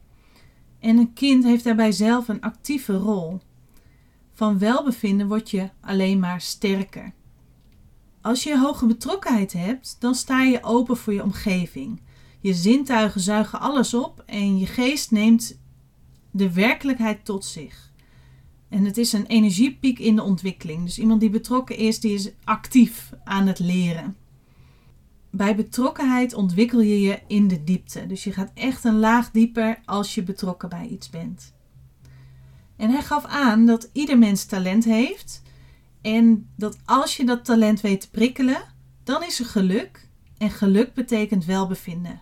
En 0.79 0.97
een 0.97 1.13
kind 1.13 1.45
heeft 1.45 1.65
daarbij 1.65 1.93
zelf 1.93 2.29
een 2.29 2.41
actieve 2.41 2.97
rol. 2.97 3.41
Van 4.33 4.59
welbevinden 4.59 5.29
word 5.29 5.51
je 5.51 5.71
alleen 5.81 6.19
maar 6.19 6.41
sterker. 6.41 7.13
Als 8.21 8.43
je 8.43 8.59
hoge 8.59 8.87
betrokkenheid 8.87 9.53
hebt, 9.53 9.97
dan 9.99 10.15
sta 10.15 10.43
je 10.43 10.63
open 10.63 10.97
voor 10.97 11.13
je 11.13 11.23
omgeving. 11.23 12.01
Je 12.41 12.55
zintuigen 12.55 13.21
zuigen 13.21 13.61
alles 13.61 13.95
op 13.95 14.23
en 14.27 14.59
je 14.59 14.67
geest 14.67 15.11
neemt 15.11 15.59
de 16.31 16.53
werkelijkheid 16.53 17.25
tot 17.25 17.45
zich. 17.45 17.89
En 18.69 18.85
het 18.85 18.97
is 18.97 19.13
een 19.13 19.27
energiepiek 19.27 19.99
in 19.99 20.17
de 20.17 20.23
ontwikkeling. 20.23 20.85
Dus 20.85 20.99
iemand 20.99 21.21
die 21.21 21.31
betrokken 21.31 21.77
is, 21.77 22.01
die 22.01 22.15
is 22.15 22.31
actief 22.45 23.13
aan 23.29 23.47
het 23.47 23.59
leren. 23.59 24.17
Bij 25.31 25.57
betrokkenheid 25.57 26.35
ontwikkel 26.35 26.81
je 26.81 27.01
je 27.01 27.21
in 27.27 27.49
de 27.49 27.65
diepte. 27.65 28.07
Dus 28.07 28.25
je 28.25 28.33
gaat 28.33 28.51
echt 28.55 28.85
een 28.85 28.99
laag 28.99 29.31
dieper 29.31 29.79
als 29.85 30.15
je 30.15 30.23
betrokken 30.23 30.69
bij 30.69 30.87
iets 30.87 31.11
bent. 31.11 31.53
En 32.77 32.91
hij 32.91 33.03
gaf 33.03 33.25
aan 33.25 33.67
dat 33.67 33.91
ieder 33.93 34.19
mens 34.19 34.45
talent 34.45 34.85
heeft 34.85 35.43
en 36.01 36.49
dat 36.57 36.79
als 36.85 37.17
je 37.17 37.25
dat 37.25 37.45
talent 37.45 37.81
weet 37.81 38.01
te 38.01 38.11
prikkelen, 38.11 38.63
dan 39.05 39.23
is 39.23 39.41
er 39.41 39.47
geluk. 39.47 40.07
En 40.39 40.51
geluk 40.51 40.95
betekent 40.95 41.45
welbevinden. 41.45 42.21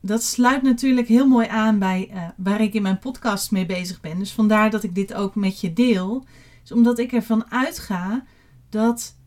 dat 0.00 0.22
sluit 0.22 0.62
natuurlijk 0.62 1.08
heel 1.08 1.26
mooi 1.26 1.46
aan 1.46 1.78
bij 1.78 2.10
uh, 2.12 2.28
waar 2.36 2.60
ik 2.60 2.74
in 2.74 2.82
mijn 2.82 2.98
podcast 2.98 3.50
mee 3.50 3.66
bezig 3.66 4.00
ben. 4.00 4.18
Dus 4.18 4.32
vandaar 4.32 4.70
dat 4.70 4.82
ik 4.82 4.94
dit 4.94 5.14
ook 5.14 5.34
met 5.34 5.60
je 5.60 5.72
deel. 5.72 6.24
Is 6.64 6.72
omdat 6.72 6.98
ik 6.98 7.12
ervan 7.12 7.50
uitga 7.50 8.24
dat 8.68 9.17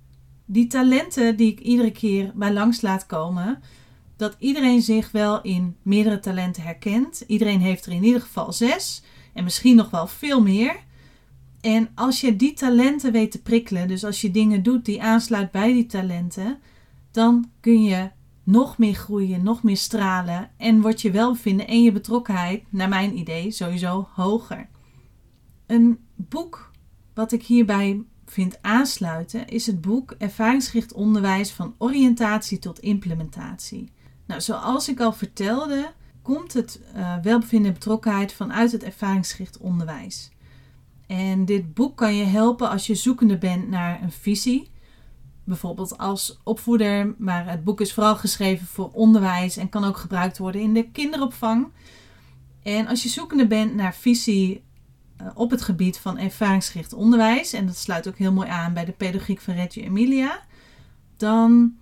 die 0.51 0.67
talenten 0.67 1.35
die 1.35 1.51
ik 1.51 1.59
iedere 1.59 1.91
keer 1.91 2.31
bij 2.35 2.53
langs 2.53 2.81
laat 2.81 3.05
komen, 3.05 3.59
dat 4.15 4.35
iedereen 4.39 4.81
zich 4.81 5.11
wel 5.11 5.41
in 5.41 5.75
meerdere 5.81 6.19
talenten 6.19 6.63
herkent. 6.63 7.23
Iedereen 7.27 7.61
heeft 7.61 7.85
er 7.85 7.91
in 7.91 8.03
ieder 8.03 8.21
geval 8.21 8.53
zes 8.53 9.03
en 9.33 9.43
misschien 9.43 9.75
nog 9.75 9.89
wel 9.89 10.07
veel 10.07 10.41
meer. 10.41 10.75
En 11.61 11.89
als 11.95 12.21
je 12.21 12.35
die 12.35 12.53
talenten 12.53 13.11
weet 13.11 13.31
te 13.31 13.41
prikkelen, 13.41 13.87
dus 13.87 14.03
als 14.03 14.21
je 14.21 14.31
dingen 14.31 14.63
doet 14.63 14.85
die 14.85 15.01
aansluit 15.01 15.51
bij 15.51 15.73
die 15.73 15.85
talenten, 15.85 16.59
dan 17.11 17.49
kun 17.59 17.83
je 17.83 18.09
nog 18.43 18.77
meer 18.77 18.93
groeien, 18.93 19.43
nog 19.43 19.63
meer 19.63 19.77
stralen 19.77 20.49
en 20.57 20.81
wordt 20.81 21.01
je 21.01 21.11
welbevinden 21.11 21.67
en 21.67 21.83
je 21.83 21.91
betrokkenheid, 21.91 22.63
naar 22.69 22.89
mijn 22.89 23.17
idee, 23.17 23.51
sowieso 23.51 24.07
hoger. 24.13 24.67
Een 25.65 25.99
boek 26.15 26.71
wat 27.13 27.31
ik 27.31 27.43
hierbij 27.43 28.03
vind 28.31 28.61
aansluiten 28.61 29.47
is 29.47 29.65
het 29.65 29.81
boek 29.81 30.15
Ervaringsgericht 30.17 30.93
onderwijs 30.93 31.51
van 31.51 31.75
oriëntatie 31.77 32.59
tot 32.59 32.79
implementatie. 32.79 33.91
Nou, 34.25 34.41
zoals 34.41 34.89
ik 34.89 34.99
al 34.99 35.13
vertelde, 35.13 35.91
komt 36.21 36.53
het 36.53 36.81
uh, 36.95 37.15
welbevinden 37.21 37.67
en 37.67 37.73
betrokkenheid 37.73 38.33
vanuit 38.33 38.71
het 38.71 38.83
ervaringsgericht 38.83 39.57
onderwijs. 39.57 40.31
En 41.07 41.45
dit 41.45 41.73
boek 41.73 41.97
kan 41.97 42.15
je 42.15 42.23
helpen 42.23 42.69
als 42.69 42.87
je 42.87 42.95
zoekende 42.95 43.37
bent 43.37 43.69
naar 43.69 44.01
een 44.01 44.11
visie. 44.11 44.69
Bijvoorbeeld 45.43 45.97
als 45.97 46.39
opvoeder, 46.43 47.15
maar 47.17 47.49
het 47.49 47.63
boek 47.63 47.81
is 47.81 47.93
vooral 47.93 48.15
geschreven 48.15 48.67
voor 48.67 48.89
onderwijs 48.91 49.57
en 49.57 49.69
kan 49.69 49.83
ook 49.83 49.97
gebruikt 49.97 50.37
worden 50.37 50.61
in 50.61 50.73
de 50.73 50.91
kinderopvang. 50.91 51.67
En 52.63 52.87
als 52.87 53.03
je 53.03 53.09
zoekende 53.09 53.47
bent 53.47 53.75
naar 53.75 53.95
visie 53.95 54.55
eh, 54.55 54.70
op 55.33 55.51
het 55.51 55.61
gebied 55.61 55.97
van 55.97 56.17
ervaringsgericht 56.17 56.93
onderwijs, 56.93 57.53
en 57.53 57.65
dat 57.65 57.77
sluit 57.77 58.07
ook 58.07 58.17
heel 58.17 58.33
mooi 58.33 58.49
aan 58.49 58.73
bij 58.73 58.85
de 58.85 58.91
pedagogiek 58.91 59.41
van 59.41 59.53
Reggio 59.53 59.83
Emilia, 59.83 60.41
dan 61.17 61.75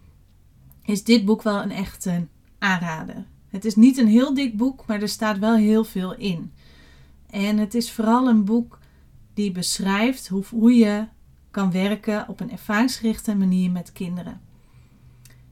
is 0.83 1.03
dit 1.03 1.25
boek 1.25 1.41
wel 1.41 1.61
een 1.61 1.71
echte 1.71 2.27
aanrader. 2.57 3.25
Het 3.49 3.65
is 3.65 3.75
niet 3.75 3.97
een 3.97 4.07
heel 4.07 4.33
dik 4.33 4.57
boek, 4.57 4.85
maar 4.85 5.01
er 5.01 5.09
staat 5.09 5.39
wel 5.39 5.55
heel 5.55 5.83
veel 5.83 6.15
in. 6.15 6.51
En 7.29 7.57
het 7.57 7.73
is 7.73 7.91
vooral 7.91 8.27
een 8.27 8.45
boek 8.45 8.79
die 9.33 9.51
beschrijft 9.51 10.27
hoe, 10.27 10.43
hoe 10.49 10.73
je 10.73 11.07
kan 11.51 11.71
werken 11.71 12.27
op 12.27 12.39
een 12.39 12.51
ervaringsgerichte 12.51 13.35
manier 13.35 13.71
met 13.71 13.91
kinderen. 13.91 14.41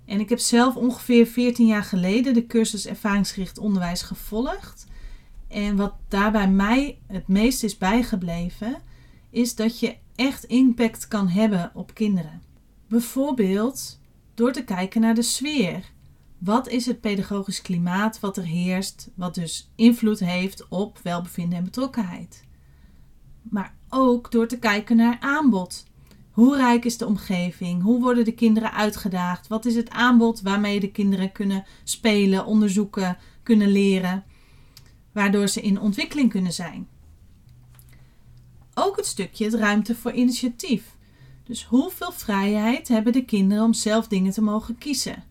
En 0.06 0.20
ik 0.20 0.30
heb 0.30 0.40
zelf 0.40 0.76
ongeveer 0.76 1.26
14 1.26 1.68
jaar 1.68 1.84
geleden 1.84 2.34
de 2.34 2.48
cursus 2.48 2.86
ervaringsgericht 2.86 3.58
onderwijs 3.58 4.02
gevolgd. 4.02 4.87
En 5.48 5.76
wat 5.76 5.94
daarbij 6.08 6.50
mij 6.50 7.00
het 7.08 7.28
meest 7.28 7.64
is 7.64 7.78
bijgebleven, 7.78 8.82
is 9.30 9.56
dat 9.56 9.80
je 9.80 9.98
echt 10.16 10.44
impact 10.44 11.08
kan 11.08 11.28
hebben 11.28 11.72
op 11.74 11.94
kinderen. 11.94 12.42
Bijvoorbeeld 12.88 14.00
door 14.34 14.52
te 14.52 14.64
kijken 14.64 15.02
naar 15.02 15.16
de 15.16 15.22
sfeer. 15.22 15.92
Wat 16.38 16.68
is 16.68 16.86
het 16.86 17.02
pedagogisch 17.02 17.62
klimaat 17.62 18.20
wat 18.20 18.38
er 18.38 18.46
heerst, 18.46 19.10
wat 19.16 19.36
dus 19.36 19.72
invloed 19.76 20.20
heeft 20.20 20.68
op 20.70 21.00
welbevinden 21.04 21.58
en 21.58 21.64
betrokkenheid? 21.64 22.46
Maar 23.42 23.76
ook 23.90 24.32
door 24.32 24.48
te 24.48 24.60
kijken 24.60 24.96
naar 24.96 25.18
aanbod. 25.20 25.86
Hoe 26.32 26.56
rijk 26.56 26.86
is 26.86 26.98
de 26.98 27.06
omgeving? 27.06 27.82
Hoe 27.82 28.02
worden 28.02 28.26
de 28.26 28.32
kinderen 28.32 28.74
uitgedaagd? 28.74 29.48
Wat 29.48 29.66
is 29.66 29.76
het 29.76 29.90
aanbod 29.90 30.42
waarmee 30.42 30.80
de 30.80 30.92
kinderen 30.92 31.32
kunnen 31.32 31.66
spelen, 31.84 32.46
onderzoeken, 32.46 33.18
kunnen 33.44 33.70
leren, 33.72 34.24
waardoor 35.18 35.48
ze 35.48 35.62
in 35.62 35.80
ontwikkeling 35.80 36.30
kunnen 36.30 36.54
zijn? 36.54 36.88
Ook 38.74 38.96
het 38.96 39.06
stukje 39.06 39.46
het 39.46 39.54
ruimte 39.54 39.96
voor 39.96 40.12
initiatief. 40.12 40.96
Dus 41.44 41.64
hoeveel 41.66 42.12
vrijheid 42.12 42.88
hebben 42.88 43.14
de 43.14 43.26
kinderen 43.26 43.64
om 43.64 43.74
zelf 43.74 44.08
dingen 44.08 44.32
te 44.32 44.42
mogen 44.42 44.78
kiezen? 44.78 45.24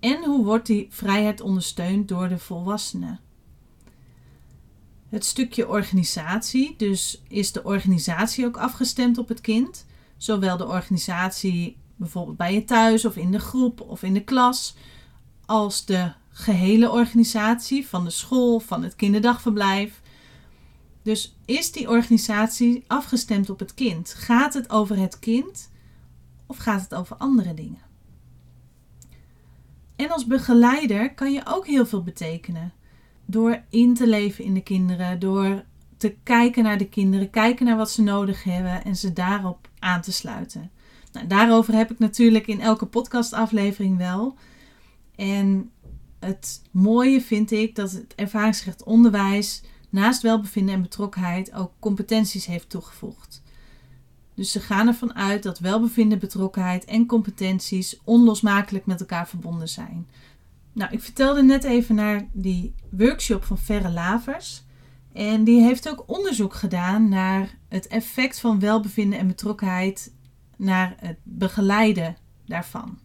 En 0.00 0.24
hoe 0.24 0.44
wordt 0.44 0.66
die 0.66 0.86
vrijheid 0.90 1.40
ondersteund 1.40 2.08
door 2.08 2.28
de 2.28 2.38
volwassenen? 2.38 3.20
Het 5.08 5.24
stukje 5.24 5.68
organisatie, 5.68 6.74
dus 6.76 7.22
is 7.28 7.52
de 7.52 7.64
organisatie 7.64 8.46
ook 8.46 8.56
afgestemd 8.56 9.18
op 9.18 9.28
het 9.28 9.40
kind? 9.40 9.86
Zowel 10.16 10.56
de 10.56 10.66
organisatie 10.66 11.76
bijvoorbeeld 11.96 12.36
bij 12.36 12.54
je 12.54 12.64
thuis 12.64 13.04
of 13.04 13.16
in 13.16 13.30
de 13.30 13.40
groep 13.40 13.80
of 13.80 14.02
in 14.02 14.14
de 14.14 14.24
klas, 14.24 14.74
als 15.48 15.84
de 15.84 16.12
gehele 16.30 16.90
organisatie 16.90 17.86
van 17.86 18.04
de 18.04 18.10
school, 18.10 18.60
van 18.60 18.82
het 18.82 18.96
kinderdagverblijf. 18.96 20.00
Dus 21.02 21.36
is 21.44 21.72
die 21.72 21.88
organisatie 21.88 22.84
afgestemd 22.86 23.50
op 23.50 23.58
het 23.58 23.74
kind? 23.74 24.14
Gaat 24.14 24.54
het 24.54 24.70
over 24.70 24.98
het 24.98 25.18
kind 25.18 25.70
of 26.46 26.56
gaat 26.56 26.80
het 26.80 26.94
over 26.94 27.16
andere 27.16 27.54
dingen? 27.54 27.80
En 29.96 30.10
als 30.10 30.26
begeleider 30.26 31.14
kan 31.14 31.32
je 31.32 31.42
ook 31.46 31.66
heel 31.66 31.86
veel 31.86 32.02
betekenen. 32.02 32.72
Door 33.24 33.62
in 33.68 33.94
te 33.94 34.06
leven 34.06 34.44
in 34.44 34.54
de 34.54 34.62
kinderen, 34.62 35.18
door 35.18 35.64
te 35.96 36.14
kijken 36.22 36.62
naar 36.62 36.78
de 36.78 36.88
kinderen, 36.88 37.30
kijken 37.30 37.66
naar 37.66 37.76
wat 37.76 37.90
ze 37.90 38.02
nodig 38.02 38.44
hebben 38.44 38.84
en 38.84 38.96
ze 38.96 39.12
daarop 39.12 39.68
aan 39.78 40.00
te 40.00 40.12
sluiten. 40.12 40.70
Nou, 41.12 41.26
daarover 41.26 41.74
heb 41.74 41.90
ik 41.90 41.98
natuurlijk 41.98 42.46
in 42.46 42.60
elke 42.60 42.86
podcastaflevering 42.86 43.96
wel. 43.96 44.36
En 45.18 45.70
het 46.18 46.62
mooie 46.70 47.20
vind 47.20 47.50
ik 47.50 47.74
dat 47.74 47.90
het 47.90 48.14
ervaringsgericht 48.14 48.84
onderwijs 48.84 49.62
naast 49.90 50.22
welbevinden 50.22 50.74
en 50.74 50.82
betrokkenheid 50.82 51.52
ook 51.52 51.72
competenties 51.78 52.46
heeft 52.46 52.70
toegevoegd. 52.70 53.42
Dus 54.34 54.52
ze 54.52 54.60
gaan 54.60 54.86
ervan 54.86 55.14
uit 55.14 55.42
dat 55.42 55.58
welbevinden, 55.58 56.18
betrokkenheid 56.18 56.84
en 56.84 57.06
competenties 57.06 58.00
onlosmakelijk 58.04 58.86
met 58.86 59.00
elkaar 59.00 59.28
verbonden 59.28 59.68
zijn. 59.68 60.08
Nou, 60.72 60.92
ik 60.92 61.02
vertelde 61.02 61.42
net 61.42 61.64
even 61.64 61.94
naar 61.94 62.28
die 62.32 62.74
workshop 62.90 63.44
van 63.44 63.58
Verre 63.58 63.90
Lavers. 63.90 64.64
En 65.12 65.44
die 65.44 65.62
heeft 65.62 65.88
ook 65.88 66.04
onderzoek 66.06 66.54
gedaan 66.54 67.08
naar 67.08 67.58
het 67.68 67.86
effect 67.86 68.40
van 68.40 68.60
welbevinden 68.60 69.18
en 69.18 69.26
betrokkenheid 69.26 70.12
naar 70.56 70.94
het 71.00 71.18
begeleiden 71.22 72.16
daarvan. 72.46 72.98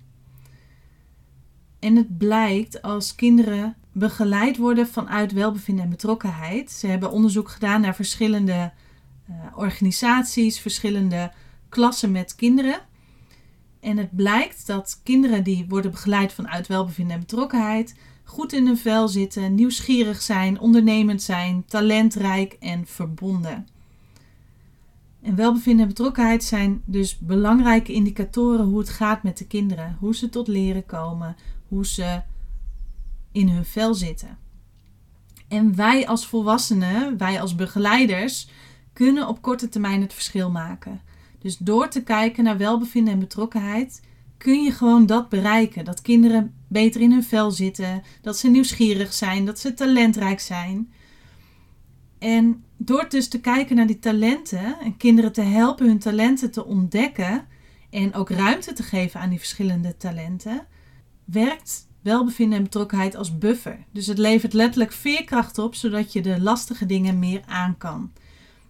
En 1.84 1.96
het 1.96 2.18
blijkt 2.18 2.82
als 2.82 3.16
kinderen 3.16 3.76
begeleid 3.92 4.58
worden 4.58 4.88
vanuit 4.88 5.32
welbevinden 5.32 5.84
en 5.84 5.90
betrokkenheid. 5.90 6.72
Ze 6.72 6.88
hebben 6.88 7.12
onderzoek 7.12 7.50
gedaan 7.50 7.82
naar 7.82 7.96
verschillende 7.96 8.72
uh, 9.30 9.36
organisaties, 9.56 10.60
verschillende 10.60 11.32
klassen 11.70 12.12
met 12.12 12.36
kinderen. 12.36 12.80
En 13.80 13.98
het 13.98 14.16
blijkt 14.16 14.68
dat 14.68 15.00
kinderen 15.04 15.44
die 15.44 15.66
worden 15.70 15.92
begeleid 15.92 16.34
vanuit 16.34 16.68
welbevinden 16.68 17.14
en 17.14 17.20
betrokkenheid 17.20 17.96
goed 18.24 18.54
in 18.54 18.66
hun 18.66 18.78
vel 18.78 19.08
zitten, 19.08 19.56
nieuwsgierig 19.56 20.22
zijn, 20.22 20.60
ondernemend 20.60 21.22
zijn, 21.22 21.66
talentrijk 21.66 22.58
en 22.60 22.88
verbonden. 22.88 23.68
En 25.22 25.36
welbevinden 25.36 25.82
en 25.82 25.88
betrokkenheid 25.88 26.44
zijn 26.44 26.82
dus 26.86 27.18
belangrijke 27.18 27.94
indicatoren 27.94 28.66
hoe 28.66 28.80
het 28.80 28.90
gaat 28.90 29.24
met 29.24 29.38
de 29.38 29.48
kinderen, 29.48 29.98
hoe 30.00 30.16
ze 30.16 30.30
tot 30.30 30.48
leren 30.48 30.86
komen, 30.86 31.36
hoe 31.74 31.86
ze 31.86 32.22
in 33.32 33.50
hun 33.50 33.66
vel 33.66 33.94
zitten. 33.94 34.38
En 35.48 35.76
wij 35.76 36.08
als 36.08 36.28
volwassenen, 36.28 37.18
wij 37.18 37.42
als 37.42 37.56
begeleiders, 37.56 38.50
kunnen 38.94 39.28
op 39.28 39.42
korte 39.42 39.70
termijn 39.70 40.02
het 40.02 40.14
verschil 40.14 40.52
maken. 40.52 41.02
Dus 41.40 41.58
door 41.58 41.90
te 41.90 42.04
kijken 42.04 42.44
naar 42.44 42.58
welbevinden 42.58 43.14
en 43.14 43.20
betrokkenheid, 43.20 44.02
kun 44.38 44.64
je 44.64 44.72
gewoon 44.72 45.06
dat 45.06 45.30
bereiken. 45.30 45.86
Dat 45.86 46.02
kinderen 46.02 46.54
beter 46.68 47.02
in 47.02 47.12
hun 47.12 47.24
vel 47.24 47.52
zitten, 47.52 48.04
dat 48.22 48.38
ze 48.38 48.50
nieuwsgierig 48.50 49.14
zijn, 49.14 49.46
dat 49.46 49.60
ze 49.60 49.74
talentrijk 49.74 50.40
zijn. 50.40 50.94
En 52.20 52.64
door 52.78 53.10
dus 53.10 53.28
te 53.28 53.40
kijken 53.40 53.76
naar 53.76 53.88
die 53.88 54.00
talenten 54.00 54.80
en 54.80 54.98
kinderen 54.98 55.32
te 55.32 55.42
helpen 55.42 55.88
hun 55.88 56.00
talenten 56.00 56.52
te 56.52 56.66
ontdekken 56.66 57.48
en 57.90 58.14
ook 58.14 58.30
ruimte 58.30 58.74
te 58.74 58.84
geven 58.84 59.20
aan 59.20 59.30
die 59.30 59.40
verschillende 59.40 59.98
talenten, 59.98 60.68
werkt 61.26 61.88
welbevinden 62.02 62.58
en 62.58 62.64
betrokkenheid 62.64 63.16
als 63.16 63.38
buffer. 63.38 63.86
Dus 63.92 64.08
het 64.08 64.18
levert 64.18 64.54
letterlijk 64.54 64.92
veerkracht 64.92 65.58
op, 65.58 65.76
zodat 65.76 66.14
je 66.14 66.22
de 66.22 66.42
lastige 66.42 66.86
dingen 66.86 67.20
meer 67.20 67.42
aan 67.48 67.78
kan. 67.78 68.12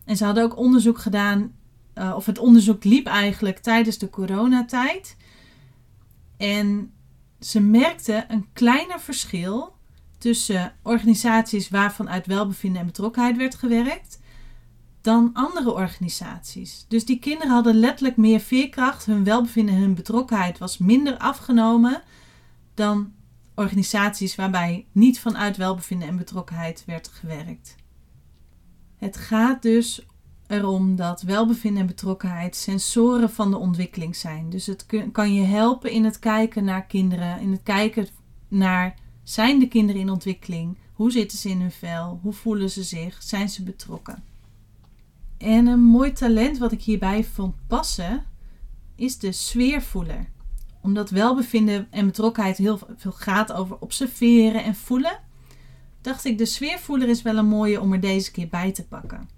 En 0.06 0.18
ze 0.18 0.26
hadden 0.26 0.44
ook 0.44 0.58
onderzoek 0.58 0.98
gedaan, 0.98 1.52
uh, 1.96 2.14
of 2.16 2.26
het 2.26 2.40
onderzoek 2.40 2.84
liep 2.84 3.08
eigenlijk 3.08 3.60
tijdens 3.60 3.98
de 3.98 4.10
coronatijd. 4.10 5.18
En 6.38 6.92
ze 7.40 7.60
merkten 7.60 8.26
een 8.32 8.48
kleiner 8.54 9.00
verschil 9.00 9.76
tussen 10.18 10.74
organisaties 10.84 11.70
waarvan 11.70 12.10
uit 12.10 12.26
welbevinden 12.26 12.80
en 12.80 12.88
betrokkenheid 12.88 13.38
werd 13.38 13.56
gewerkt 13.56 14.20
dan 15.02 15.30
andere 15.34 15.74
organisaties. 15.74 16.86
Dus 16.88 17.06
die 17.06 17.20
kinderen 17.20 17.54
hadden 17.54 17.76
letterlijk 17.76 18.18
meer 18.18 18.40
veerkracht, 18.40 19.06
hun 19.06 19.24
welbevinden 19.24 19.76
en 19.76 19.82
hun 19.82 19.96
betrokkenheid 19.96 20.58
was 20.58 20.78
minder 20.78 21.18
afgenomen 21.18 22.02
dan 22.74 23.14
organisaties 23.56 24.36
waarbij 24.36 24.86
niet 24.92 25.20
vanuit 25.20 25.58
welbevinden 25.58 26.08
en 26.08 26.18
betrokkenheid 26.18 26.84
werd 26.86 27.08
gewerkt. 27.08 27.76
Het 28.98 29.18
gaat 29.18 29.62
dus 29.62 30.06
erom 30.48 30.96
dat 30.96 31.22
welbevinden 31.22 31.82
en 31.82 31.88
betrokkenheid 31.88 32.56
sensoren 32.56 33.30
van 33.30 33.52
de 33.52 33.58
ontwikkeling 33.58 34.16
zijn. 34.16 34.50
Dus 34.50 34.66
het 34.66 34.86
kan 35.12 35.34
je 35.34 35.44
helpen 35.44 35.92
in 35.92 36.04
het 36.04 36.20
kijken 36.20 36.64
naar 36.64 36.86
kinderen, 36.86 37.40
in 37.40 37.52
het 37.52 37.64
kijken 37.64 38.08
naar 38.48 38.96
zijn 39.24 39.60
de 39.60 39.68
kinderen 39.68 40.02
in 40.02 40.10
ontwikkeling, 40.10 40.78
hoe 40.94 41.12
zitten 41.12 41.38
ze 41.38 41.50
in 41.50 41.62
hun 41.62 41.72
vel, 41.72 42.20
hoe 42.22 42.34
voelen 42.34 42.70
ze 42.70 42.84
zich, 42.84 43.24
zijn 43.24 43.50
ze 43.50 43.64
betrokken. 43.64 44.24
En 45.38 45.68
een 45.68 45.84
mooi 45.84 46.12
talent 46.12 46.58
wat 46.58 46.72
ik 46.72 46.82
hierbij 46.82 47.24
vond 47.24 47.56
passen 47.68 48.26
is 48.96 49.18
de 49.18 49.32
sfeervoeler. 49.32 50.30
Omdat 50.84 51.10
welbevinden 51.10 51.88
en 51.90 52.06
betrokkenheid 52.06 52.58
heel 52.58 52.80
veel 52.98 53.12
gaat 53.12 53.52
over 53.52 53.78
observeren 53.80 54.64
en 54.64 54.76
voelen, 54.76 55.20
dacht 56.02 56.26
ik 56.26 56.38
de 56.38 56.46
sfeervoeler 56.46 57.10
is 57.10 57.22
wel 57.22 57.38
een 57.38 57.46
mooie 57.46 57.82
om 57.82 57.94
er 57.94 58.00
deze 58.00 58.32
keer 58.32 58.48
bij 58.48 58.72
te 58.72 58.88
pakken. 58.88 59.30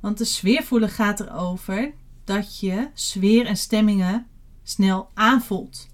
Want 0.00 0.18
de 0.18 0.24
sfeervoeler 0.24 0.88
gaat 0.88 1.20
erover 1.20 1.92
dat 2.24 2.58
je 2.60 2.88
sfeer 2.94 3.46
en 3.46 3.56
stemmingen 3.56 4.26
snel 4.62 5.10
aanvoelt. 5.14 5.88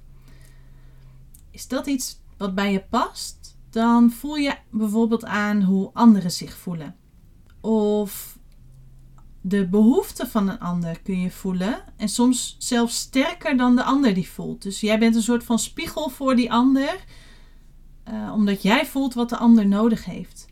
Is 1.50 1.68
dat 1.68 1.86
iets 1.86 2.20
wat 2.36 2.54
bij 2.54 2.72
je 2.72 2.84
past? 2.90 3.56
Dan 3.70 4.10
voel 4.10 4.36
je 4.36 4.56
bijvoorbeeld 4.70 5.24
aan 5.24 5.62
hoe 5.62 5.90
anderen 5.92 6.30
zich 6.30 6.56
voelen. 6.56 6.96
Of 7.60 8.37
de 9.48 9.66
behoeften 9.66 10.28
van 10.28 10.48
een 10.48 10.60
ander 10.60 11.00
kun 11.02 11.20
je 11.20 11.30
voelen. 11.30 11.84
En 11.96 12.08
soms 12.08 12.56
zelfs 12.58 12.98
sterker 12.98 13.56
dan 13.56 13.76
de 13.76 13.82
ander 13.82 14.14
die 14.14 14.28
voelt. 14.28 14.62
Dus 14.62 14.80
jij 14.80 14.98
bent 14.98 15.14
een 15.14 15.22
soort 15.22 15.44
van 15.44 15.58
spiegel 15.58 16.08
voor 16.08 16.36
die 16.36 16.52
ander. 16.52 17.04
Uh, 18.12 18.32
omdat 18.34 18.62
jij 18.62 18.86
voelt 18.86 19.14
wat 19.14 19.28
de 19.28 19.36
ander 19.36 19.66
nodig 19.66 20.04
heeft. 20.04 20.46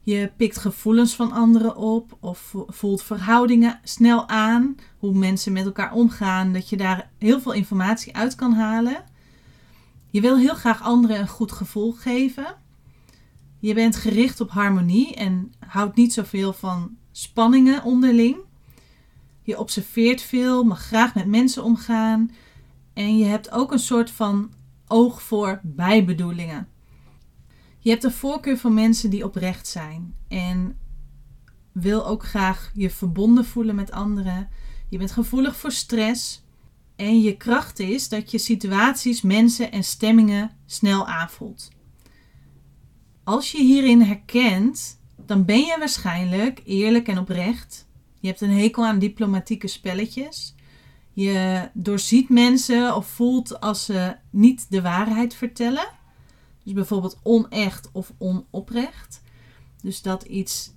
Je 0.00 0.32
pikt 0.36 0.58
gevoelens 0.58 1.14
van 1.14 1.32
anderen 1.32 1.76
op 1.76 2.16
of 2.20 2.54
voelt 2.66 3.02
verhoudingen 3.02 3.80
snel 3.82 4.28
aan. 4.28 4.74
Hoe 4.98 5.14
mensen 5.14 5.52
met 5.52 5.64
elkaar 5.64 5.92
omgaan. 5.92 6.52
Dat 6.52 6.68
je 6.68 6.76
daar 6.76 7.10
heel 7.18 7.40
veel 7.40 7.52
informatie 7.52 8.16
uit 8.16 8.34
kan 8.34 8.52
halen. 8.52 9.04
Je 10.10 10.20
wil 10.20 10.38
heel 10.38 10.54
graag 10.54 10.82
anderen 10.82 11.18
een 11.18 11.28
goed 11.28 11.52
gevoel 11.52 11.92
geven. 11.92 12.56
Je 13.64 13.74
bent 13.74 13.96
gericht 13.96 14.40
op 14.40 14.50
harmonie 14.50 15.14
en 15.14 15.52
houdt 15.58 15.96
niet 15.96 16.12
zoveel 16.12 16.52
van 16.52 16.96
spanningen 17.12 17.82
onderling. 17.82 18.36
Je 19.42 19.58
observeert 19.58 20.22
veel, 20.22 20.64
mag 20.64 20.80
graag 20.80 21.14
met 21.14 21.26
mensen 21.26 21.64
omgaan. 21.64 22.30
En 22.92 23.18
je 23.18 23.24
hebt 23.24 23.50
ook 23.50 23.72
een 23.72 23.78
soort 23.78 24.10
van 24.10 24.52
oog 24.86 25.22
voor 25.22 25.60
bijbedoelingen. 25.62 26.68
Je 27.78 27.90
hebt 27.90 28.04
een 28.04 28.12
voorkeur 28.12 28.58
voor 28.58 28.72
mensen 28.72 29.10
die 29.10 29.24
oprecht 29.24 29.68
zijn. 29.68 30.14
En 30.28 30.78
wil 31.72 32.06
ook 32.06 32.24
graag 32.24 32.70
je 32.74 32.90
verbonden 32.90 33.44
voelen 33.44 33.74
met 33.74 33.90
anderen. 33.90 34.48
Je 34.88 34.98
bent 34.98 35.12
gevoelig 35.12 35.56
voor 35.56 35.72
stress. 35.72 36.44
En 36.96 37.20
je 37.20 37.36
kracht 37.36 37.78
is 37.78 38.08
dat 38.08 38.30
je 38.30 38.38
situaties, 38.38 39.22
mensen 39.22 39.72
en 39.72 39.84
stemmingen 39.84 40.50
snel 40.66 41.06
aanvoelt. 41.06 41.70
Als 43.24 43.52
je 43.52 43.62
hierin 43.62 44.00
herkent, 44.00 45.00
dan 45.16 45.44
ben 45.44 45.60
je 45.60 45.76
waarschijnlijk 45.78 46.62
eerlijk 46.64 47.08
en 47.08 47.18
oprecht. 47.18 47.86
Je 48.20 48.26
hebt 48.28 48.40
een 48.40 48.58
hekel 48.58 48.86
aan 48.86 48.98
diplomatieke 48.98 49.68
spelletjes. 49.68 50.54
Je 51.12 51.68
doorziet 51.72 52.28
mensen 52.28 52.96
of 52.96 53.06
voelt 53.06 53.60
als 53.60 53.84
ze 53.84 54.16
niet 54.30 54.66
de 54.70 54.82
waarheid 54.82 55.34
vertellen. 55.34 55.88
Dus 56.62 56.72
bijvoorbeeld 56.72 57.20
onecht 57.22 57.90
of 57.92 58.12
onoprecht. 58.18 59.22
Dus 59.82 60.02
dat 60.02 60.22
iets 60.22 60.72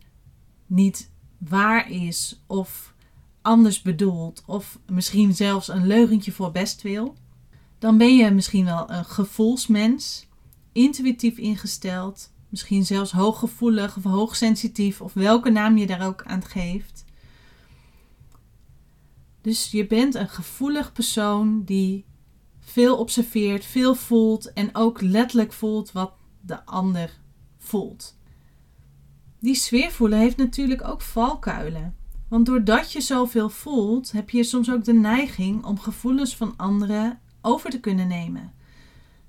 niet 0.66 1.12
waar 1.38 1.92
is 1.92 2.44
of 2.46 2.94
anders 3.42 3.82
bedoeld 3.82 4.44
of 4.46 4.80
misschien 4.86 5.36
zelfs 5.36 5.68
een 5.68 5.88
leugentje 5.88 6.32
voor 6.32 6.52
bestwil. 6.52 7.16
Dan 7.80 7.98
ben 7.98 8.16
je 8.16 8.32
misschien 8.32 8.66
wel 8.66 8.92
een 8.92 9.06
gevoelsmens, 9.06 10.28
intuïtief 10.72 11.38
ingesteld, 11.38 12.32
misschien 12.50 12.86
zelfs 12.86 13.12
hooggevoelig 13.12 13.98
of 13.98 14.04
hoogsensitief 14.04 15.02
of 15.02 15.14
welke 15.14 15.50
naam 15.50 15.78
je 15.78 15.88
daar 15.88 16.06
ook 16.06 16.24
aan 16.24 16.44
geeft. 16.44 17.06
Dus 19.42 19.72
je 19.72 19.88
bent 19.88 20.16
een 20.16 20.30
gevoelig 20.30 20.92
persoon 20.92 21.64
die 21.64 22.06
veel 22.60 22.98
observeert, 22.98 23.66
veel 23.66 23.96
voelt 23.96 24.54
en 24.54 24.76
ook 24.76 25.02
letterlijk 25.02 25.54
voelt 25.54 25.92
wat 25.92 26.14
de 26.42 26.66
ander 26.66 27.20
voelt. 27.58 28.18
Die 29.40 29.56
sfeervoelen 29.56 30.20
heeft 30.20 30.38
natuurlijk 30.38 30.88
ook 30.88 31.02
valkuilen. 31.02 31.96
Want 32.30 32.46
doordat 32.46 32.92
je 32.92 33.02
zoveel 33.02 33.50
voelt, 33.50 34.12
heb 34.12 34.30
je 34.30 34.44
soms 34.44 34.72
ook 34.72 34.84
de 34.84 34.94
neiging 34.94 35.66
om 35.66 35.80
gevoelens 35.80 36.36
van 36.36 36.54
anderen 36.58 37.20
over 37.42 37.70
te 37.70 37.80
kunnen 37.80 38.08
nemen. 38.08 38.54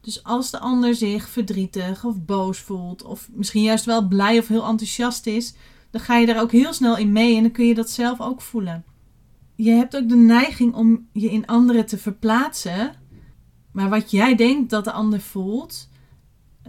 Dus 0.08 0.24
als 0.24 0.50
de 0.50 0.58
ander 0.58 0.94
zich 0.94 1.28
verdrietig 1.28 2.04
of 2.04 2.24
boos 2.24 2.58
voelt, 2.58 3.02
of 3.02 3.28
misschien 3.32 3.62
juist 3.62 3.84
wel 3.84 4.08
blij 4.08 4.38
of 4.38 4.48
heel 4.48 4.64
enthousiast 4.64 5.26
is, 5.26 5.54
dan 5.90 6.00
ga 6.00 6.16
je 6.16 6.26
daar 6.26 6.40
ook 6.40 6.52
heel 6.52 6.72
snel 6.72 6.96
in 6.96 7.12
mee 7.12 7.36
en 7.36 7.42
dan 7.42 7.50
kun 7.50 7.66
je 7.66 7.74
dat 7.74 7.90
zelf 7.90 8.20
ook 8.20 8.40
voelen. 8.40 8.84
Je 9.54 9.70
hebt 9.70 9.96
ook 9.96 10.08
de 10.08 10.16
neiging 10.16 10.74
om 10.74 11.08
je 11.12 11.30
in 11.30 11.46
anderen 11.46 11.86
te 11.86 11.98
verplaatsen, 11.98 12.94
maar 13.72 13.88
wat 13.88 14.10
jij 14.10 14.34
denkt 14.34 14.70
dat 14.70 14.84
de 14.84 14.92
ander 14.92 15.20
voelt, 15.20 15.88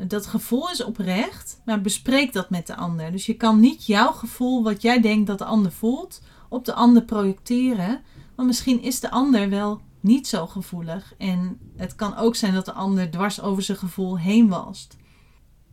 dat 0.08 0.26
gevoel 0.26 0.70
is 0.70 0.84
oprecht, 0.84 1.62
maar 1.66 1.82
bespreek 1.82 2.34
dat 2.34 2.50
met 2.50 2.68
de 2.68 2.76
ander. 2.76 3.12
Dus 3.12 3.26
je 3.26 3.36
kan 3.36 3.60
niet 3.60 3.86
jouw 3.86 4.12
gevoel, 4.12 4.64
wat 4.64 4.82
jij 4.82 5.02
denkt 5.02 5.28
dat 5.28 5.38
de 5.38 5.46
ander 5.46 5.72
voelt, 5.72 6.22
op 6.50 6.66
de 6.66 6.74
ander 6.74 7.04
projecteren. 7.04 8.02
Want 8.36 8.48
misschien 8.48 8.82
is 8.82 9.00
de 9.00 9.12
ander 9.12 9.50
wel 9.50 9.82
niet 10.00 10.28
zo 10.28 10.48
gevoelig. 10.48 11.14
En 11.18 11.60
het 11.76 11.96
kan 11.96 12.16
ook 12.16 12.36
zijn 12.36 12.54
dat 12.54 12.66
de 12.66 12.74
ander 12.74 13.12
dwars 13.12 13.42
over 13.42 13.64
zijn 13.64 13.78
gevoel 13.78 14.20
heen 14.20 14.48
walst. 14.48 14.98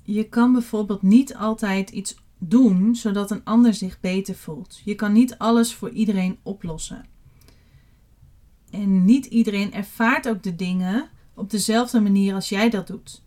Je 0.03 0.29
kan 0.29 0.53
bijvoorbeeld 0.53 1.03
niet 1.03 1.37
altijd 1.37 1.91
iets 1.91 2.17
doen 2.39 2.95
zodat 2.95 3.31
een 3.31 3.45
ander 3.45 3.75
zich 3.75 4.01
beter 4.01 4.35
voelt. 4.35 4.81
Je 4.85 4.95
kan 4.95 5.13
niet 5.13 5.39
alles 5.39 5.75
voor 5.75 5.91
iedereen 5.91 6.39
oplossen. 6.43 7.05
En 8.71 9.05
niet 9.05 9.27
iedereen 9.27 9.73
ervaart 9.73 10.29
ook 10.29 10.43
de 10.43 10.57
dingen 10.57 11.09
op 11.35 11.51
dezelfde 11.51 12.01
manier 12.01 12.35
als 12.35 12.49
jij 12.49 12.71
dat 12.71 12.87
doet. 12.87 13.23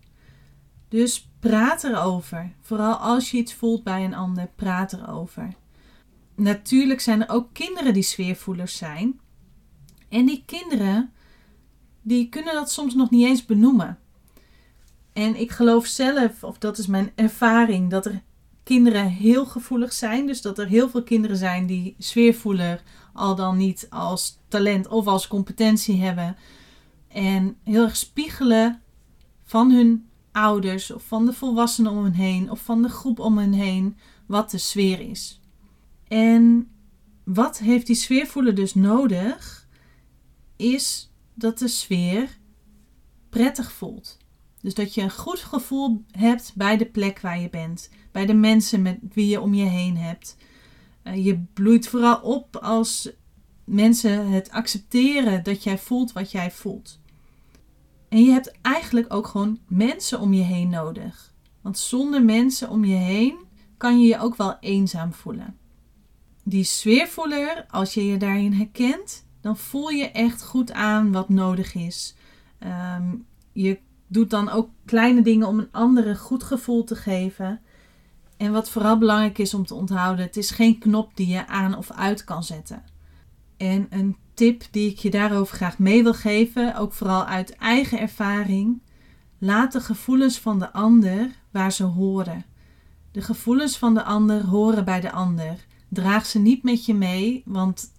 Dus 0.88 1.29
praat 1.39 1.83
erover. 1.83 2.53
Vooral 2.62 2.95
als 2.95 3.31
je 3.31 3.38
iets 3.38 3.53
voelt 3.53 3.83
bij 3.83 4.03
een 4.03 4.13
ander, 4.15 4.49
praat 4.55 4.93
erover. 4.93 5.53
Natuurlijk 6.35 6.99
zijn 6.99 7.21
er 7.21 7.29
ook 7.29 7.53
kinderen 7.53 7.93
die 7.93 8.03
sfeervoelers 8.03 8.77
zijn. 8.77 9.19
En 10.10 10.26
die 10.26 10.43
kinderen, 10.45 11.12
die 12.02 12.30
kunnen 12.30 12.54
dat 12.54 12.72
soms 12.72 12.95
nog 12.95 13.10
niet 13.10 13.26
eens 13.26 13.45
benoemen. 13.45 14.00
En 15.13 15.39
ik 15.39 15.52
geloof 15.52 15.86
zelf, 15.86 16.43
of 16.43 16.58
dat 16.58 16.78
is 16.78 16.88
mijn 16.88 17.12
ervaring, 17.15 17.89
dat 17.89 18.06
er 18.06 18.22
kinderen 18.63 19.08
heel 19.08 19.45
gevoelig 19.45 19.93
zijn. 19.93 20.28
Dus 20.28 20.41
dat 20.41 20.60
er 20.60 20.67
heel 20.67 20.89
veel 20.89 21.04
kinderen 21.04 21.38
zijn 21.38 21.65
die 21.65 21.95
sfeervoeler 21.98 22.84
al 23.13 23.36
dan 23.36 23.58
niet 23.58 23.88
als 23.89 24.38
talent 24.48 24.88
of 24.88 25.08
als 25.08 25.28
competentie 25.28 26.02
hebben. 26.02 26.36
En 27.08 27.58
heel 27.63 27.84
erg 27.84 27.95
spiegelen 27.95 28.82
van 29.43 29.72
hun 29.72 30.08
ouders 30.32 30.91
of 30.91 31.04
van 31.04 31.26
de 31.26 31.34
volwassenen 31.34 31.91
om 31.91 32.04
hen 32.04 32.13
heen 32.13 32.52
of 32.52 32.60
van 32.60 32.82
de 32.82 32.89
groep 32.89 33.19
om 33.19 33.38
hen 33.38 33.54
heen 33.54 33.98
wat 34.26 34.52
de 34.52 34.58
sfeer 34.58 35.00
is. 35.00 35.39
En 36.08 36.67
wat 37.24 37.58
heeft 37.58 37.88
die 37.88 37.95
sfeervoeler 37.95 38.56
dus 38.56 38.76
nodig? 38.76 39.59
Is 40.60 41.12
dat 41.34 41.60
de 41.60 41.67
sfeer 41.67 42.38
prettig 43.30 43.72
voelt. 43.72 44.17
Dus 44.62 44.74
dat 44.74 44.93
je 44.93 45.02
een 45.02 45.12
goed 45.12 45.39
gevoel 45.39 46.04
hebt 46.12 46.52
bij 46.56 46.78
de 46.78 46.86
plek 46.86 47.19
waar 47.19 47.39
je 47.39 47.50
bent, 47.50 47.89
bij 48.12 48.26
de 48.26 48.34
mensen 48.34 48.82
met 48.82 48.98
wie 49.13 49.28
je 49.28 49.41
om 49.41 49.54
je 49.54 49.65
heen 49.65 49.98
hebt. 49.98 50.38
Eh, 51.04 51.26
je 51.26 51.39
bloeit 51.54 51.88
vooral 51.88 52.22
op 52.22 52.56
als 52.56 53.10
mensen 53.63 54.28
het 54.28 54.52
accepteren 54.52 55.43
dat 55.43 55.63
jij 55.63 55.78
voelt 55.78 56.12
wat 56.12 56.32
jij 56.32 56.52
voelt. 56.52 57.00
En 58.10 58.24
je 58.24 58.32
hebt 58.32 58.52
eigenlijk 58.62 59.13
ook 59.13 59.28
gewoon 59.28 59.60
mensen 59.67 60.19
om 60.19 60.34
je 60.34 60.43
heen 60.43 60.69
nodig. 60.69 61.34
Want 61.62 61.78
zonder 61.78 62.24
mensen 62.24 62.69
om 62.69 62.86
je 62.86 62.95
heen 62.95 63.38
kan 63.78 64.02
je 64.02 64.08
je 64.08 64.19
ook 64.19 64.36
wel 64.36 64.58
eenzaam 64.60 65.13
voelen. 65.13 65.58
Die 66.43 66.63
sfeervoeler, 66.63 67.65
als 67.69 67.93
je 67.93 68.06
je 68.06 68.17
daarin 68.17 68.54
herkent, 68.54 69.28
dan 69.41 69.58
voel 69.58 69.89
je 69.89 70.12
echt 70.12 70.43
goed 70.43 70.71
aan 70.71 71.12
wat 71.12 71.30
nodig 71.30 71.75
is. 71.75 72.15
Ehm, 72.60 73.15
je 73.52 73.80
doet 74.08 74.30
dan 74.30 74.49
ook 74.49 74.69
kleine 74.86 75.21
dingen 75.21 75.47
om 75.47 75.60
een 75.60 75.71
andere 75.71 76.15
goed 76.15 76.43
gevoel 76.43 76.84
te 76.84 76.95
geven. 76.95 77.62
En 78.38 78.52
wat 78.52 78.69
vooral 78.69 78.97
belangrijk 78.97 79.38
is 79.38 79.54
om 79.54 79.65
te 79.65 79.75
onthouden: 79.75 80.25
het 80.25 80.38
is 80.38 80.52
geen 80.52 80.80
knop 80.80 81.12
die 81.15 81.28
je 81.28 81.47
aan 81.47 81.78
of 81.78 81.91
uit 81.91 82.23
kan 82.23 82.43
zetten. 82.43 82.84
En 83.58 83.88
een 83.89 84.17
tip 84.34 84.63
die 84.71 84.91
ik 84.91 84.99
je 84.99 85.10
daarover 85.10 85.56
graag 85.56 85.80
mee 85.80 86.04
wil 86.04 86.13
geven, 86.13 86.75
ook 86.75 86.93
vooral 86.93 87.25
uit 87.25 87.56
eigen 87.56 87.99
ervaring. 87.99 88.82
Laat 89.38 89.71
de 89.71 89.82
gevoelens 89.82 90.39
van 90.39 90.60
de 90.60 90.71
ander 90.73 91.30
waar 91.52 91.71
ze 91.71 91.84
horen. 91.84 92.45
De 93.12 93.21
gevoelens 93.21 93.78
van 93.78 93.93
de 93.93 94.04
ander 94.04 94.45
horen 94.45 94.86
bij 94.86 94.99
de 94.99 95.12
ander. 95.12 95.65
Draag 95.89 96.25
ze 96.25 96.39
niet 96.39 96.63
met 96.63 96.86
je 96.86 96.93
mee, 96.93 97.43
want 97.45 97.91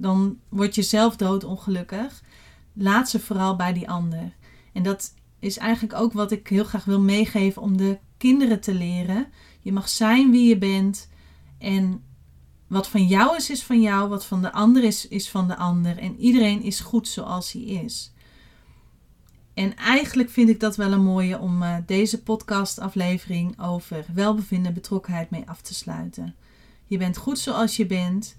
dan 0.00 0.38
word 0.48 0.74
je 0.74 0.82
zelf 0.82 1.16
doodongelukkig. 1.16 2.22
Laat 2.72 3.10
ze 3.10 3.20
vooral 3.20 3.56
bij 3.56 3.72
die 3.72 3.90
ander. 3.90 4.36
En 4.72 4.82
dat 4.82 5.14
is 5.38 5.58
eigenlijk 5.58 5.94
ook 5.94 6.12
wat 6.12 6.32
ik 6.32 6.48
heel 6.48 6.64
graag 6.64 6.84
wil 6.84 7.00
meegeven 7.00 7.62
om 7.62 7.76
de 7.76 7.98
kinderen 8.16 8.60
te 8.60 8.74
leren. 8.74 9.26
Je 9.60 9.72
mag 9.72 9.88
zijn 9.88 10.30
wie 10.30 10.48
je 10.48 10.58
bent. 10.58 11.08
En 11.58 12.02
wat 12.66 12.88
van 12.88 13.06
jou 13.06 13.36
is, 13.36 13.50
is 13.50 13.62
van 13.62 13.80
jou. 13.80 14.08
Wat 14.08 14.26
van 14.26 14.42
de 14.42 14.52
ander 14.52 14.84
is, 14.84 15.08
is 15.08 15.30
van 15.30 15.48
de 15.48 15.56
ander. 15.56 15.98
En 15.98 16.18
iedereen 16.18 16.62
is 16.62 16.80
goed 16.80 17.08
zoals 17.08 17.52
hij 17.52 17.62
is. 17.62 18.12
En 19.54 19.76
eigenlijk 19.76 20.30
vind 20.30 20.48
ik 20.48 20.60
dat 20.60 20.76
wel 20.76 20.92
een 20.92 21.04
mooie 21.04 21.38
om 21.38 21.62
uh, 21.62 21.76
deze 21.86 22.22
podcastaflevering 22.22 23.60
over 23.62 24.04
welbevinden 24.14 24.66
en 24.66 24.74
betrokkenheid 24.74 25.30
mee 25.30 25.48
af 25.48 25.60
te 25.60 25.74
sluiten. 25.74 26.34
Je 26.86 26.98
bent 26.98 27.16
goed 27.16 27.38
zoals 27.38 27.76
je 27.76 27.86
bent. 27.86 28.36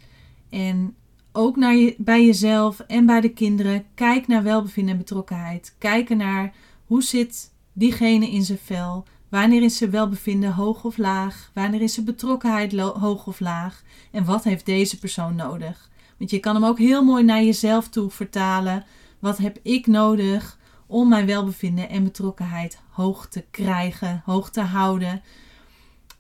En 0.50 0.96
ook 1.32 1.56
naar 1.56 1.92
bij 1.98 2.26
jezelf 2.26 2.80
en 2.80 3.06
bij 3.06 3.22
de 3.22 3.30
kinderen. 3.30 3.86
Kijk 3.96 4.28
naar 4.28 4.44
welbevinden 4.44 4.92
en 4.94 5.00
betrokkenheid. 5.00 5.76
Kijk 5.78 6.10
naar 6.10 6.54
hoe 6.86 7.04
zit 7.04 7.52
diegene 7.74 8.32
in 8.32 8.44
zijn 8.44 8.58
vel. 8.58 9.06
Wanneer 9.30 9.64
is 9.64 9.78
zijn 9.78 9.92
welbevinden 9.92 10.52
hoog 10.52 10.84
of 10.84 10.98
laag? 10.98 11.52
Wanneer 11.54 11.82
is 11.82 11.94
zijn 11.94 12.06
betrokkenheid 12.06 12.74
hoog 12.80 13.28
of 13.28 13.40
laag? 13.40 13.84
En 14.12 14.26
wat 14.26 14.44
heeft 14.44 14.66
deze 14.66 15.00
persoon 15.00 15.36
nodig? 15.36 15.90
Want 16.18 16.30
je 16.32 16.40
kan 16.40 16.56
hem 16.56 16.66
ook 16.66 16.78
heel 16.78 17.04
mooi 17.04 17.24
naar 17.24 17.44
jezelf 17.44 17.90
toe 17.90 18.10
vertalen. 18.10 18.86
Wat 19.20 19.38
heb 19.38 19.60
ik 19.62 19.88
nodig 19.88 20.60
om 20.88 21.10
mijn 21.10 21.26
welbevinden 21.26 21.90
en 21.90 22.04
betrokkenheid 22.04 22.80
hoog 22.90 23.28
te 23.28 23.46
krijgen, 23.52 24.22
hoog 24.26 24.50
te 24.50 24.62
houden? 24.62 25.22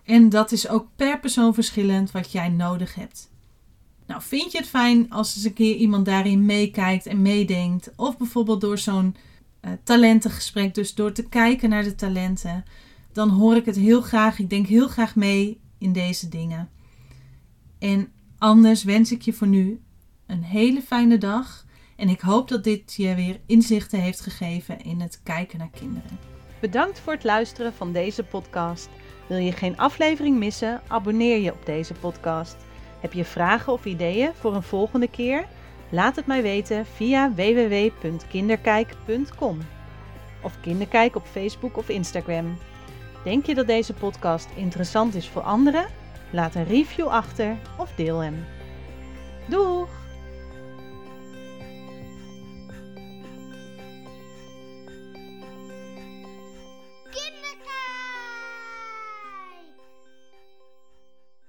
En 0.03 0.29
dat 0.29 0.51
is 0.51 0.67
ook 0.67 0.87
per 0.95 1.19
persoon 1.19 1.53
verschillend 1.53 2.11
wat 2.11 2.31
jij 2.31 2.49
nodig 2.49 2.95
hebt. 2.95 3.30
Nou, 4.11 4.23
vind 4.23 4.51
je 4.51 4.57
het 4.57 4.67
fijn 4.67 5.09
als 5.09 5.35
eens 5.35 5.45
een 5.45 5.53
keer 5.53 5.75
iemand 5.75 6.05
daarin 6.05 6.45
meekijkt 6.45 7.05
en 7.05 7.21
meedenkt? 7.21 7.91
Of 7.95 8.17
bijvoorbeeld 8.17 8.61
door 8.61 8.77
zo'n 8.77 9.15
uh, 9.61 9.71
talentengesprek, 9.83 10.73
dus 10.73 10.93
door 10.93 11.11
te 11.11 11.29
kijken 11.29 11.69
naar 11.69 11.83
de 11.83 11.95
talenten, 11.95 12.63
dan 13.13 13.29
hoor 13.29 13.55
ik 13.55 13.65
het 13.65 13.75
heel 13.75 14.01
graag. 14.01 14.39
Ik 14.39 14.49
denk 14.49 14.67
heel 14.67 14.87
graag 14.87 15.15
mee 15.15 15.59
in 15.77 15.93
deze 15.93 16.29
dingen. 16.29 16.69
En 17.79 18.11
anders 18.37 18.83
wens 18.83 19.11
ik 19.11 19.21
je 19.21 19.33
voor 19.33 19.47
nu 19.47 19.81
een 20.27 20.43
hele 20.43 20.81
fijne 20.81 21.17
dag. 21.17 21.65
En 21.95 22.09
ik 22.09 22.21
hoop 22.21 22.47
dat 22.47 22.63
dit 22.63 22.93
je 22.93 23.15
weer 23.15 23.39
inzichten 23.45 23.99
heeft 23.99 24.21
gegeven 24.21 24.81
in 24.81 25.01
het 25.01 25.19
kijken 25.23 25.59
naar 25.59 25.71
kinderen. 25.79 26.19
Bedankt 26.61 26.99
voor 26.99 27.13
het 27.13 27.23
luisteren 27.23 27.73
van 27.73 27.91
deze 27.91 28.23
podcast. 28.23 28.89
Wil 29.27 29.37
je 29.37 29.51
geen 29.51 29.77
aflevering 29.77 30.37
missen? 30.37 30.81
Abonneer 30.87 31.39
je 31.39 31.53
op 31.53 31.65
deze 31.65 31.93
podcast. 31.93 32.55
Heb 33.01 33.13
je 33.13 33.25
vragen 33.25 33.73
of 33.73 33.85
ideeën 33.85 34.31
voor 34.33 34.55
een 34.55 34.63
volgende 34.63 35.07
keer? 35.07 35.45
Laat 35.89 36.15
het 36.15 36.25
mij 36.25 36.41
weten 36.41 36.85
via 36.85 37.33
www.kinderkijk.com 37.33 39.59
of 40.41 40.59
Kinderkijk 40.61 41.15
op 41.15 41.25
Facebook 41.25 41.77
of 41.77 41.89
Instagram. 41.89 42.57
Denk 43.23 43.45
je 43.45 43.55
dat 43.55 43.67
deze 43.67 43.93
podcast 43.93 44.49
interessant 44.55 45.15
is 45.15 45.29
voor 45.29 45.41
anderen? 45.41 45.85
Laat 46.29 46.55
een 46.55 46.67
review 46.67 47.07
achter 47.07 47.57
of 47.77 47.91
deel 47.95 48.19
hem. 48.19 48.45
Doeg! 49.45 50.00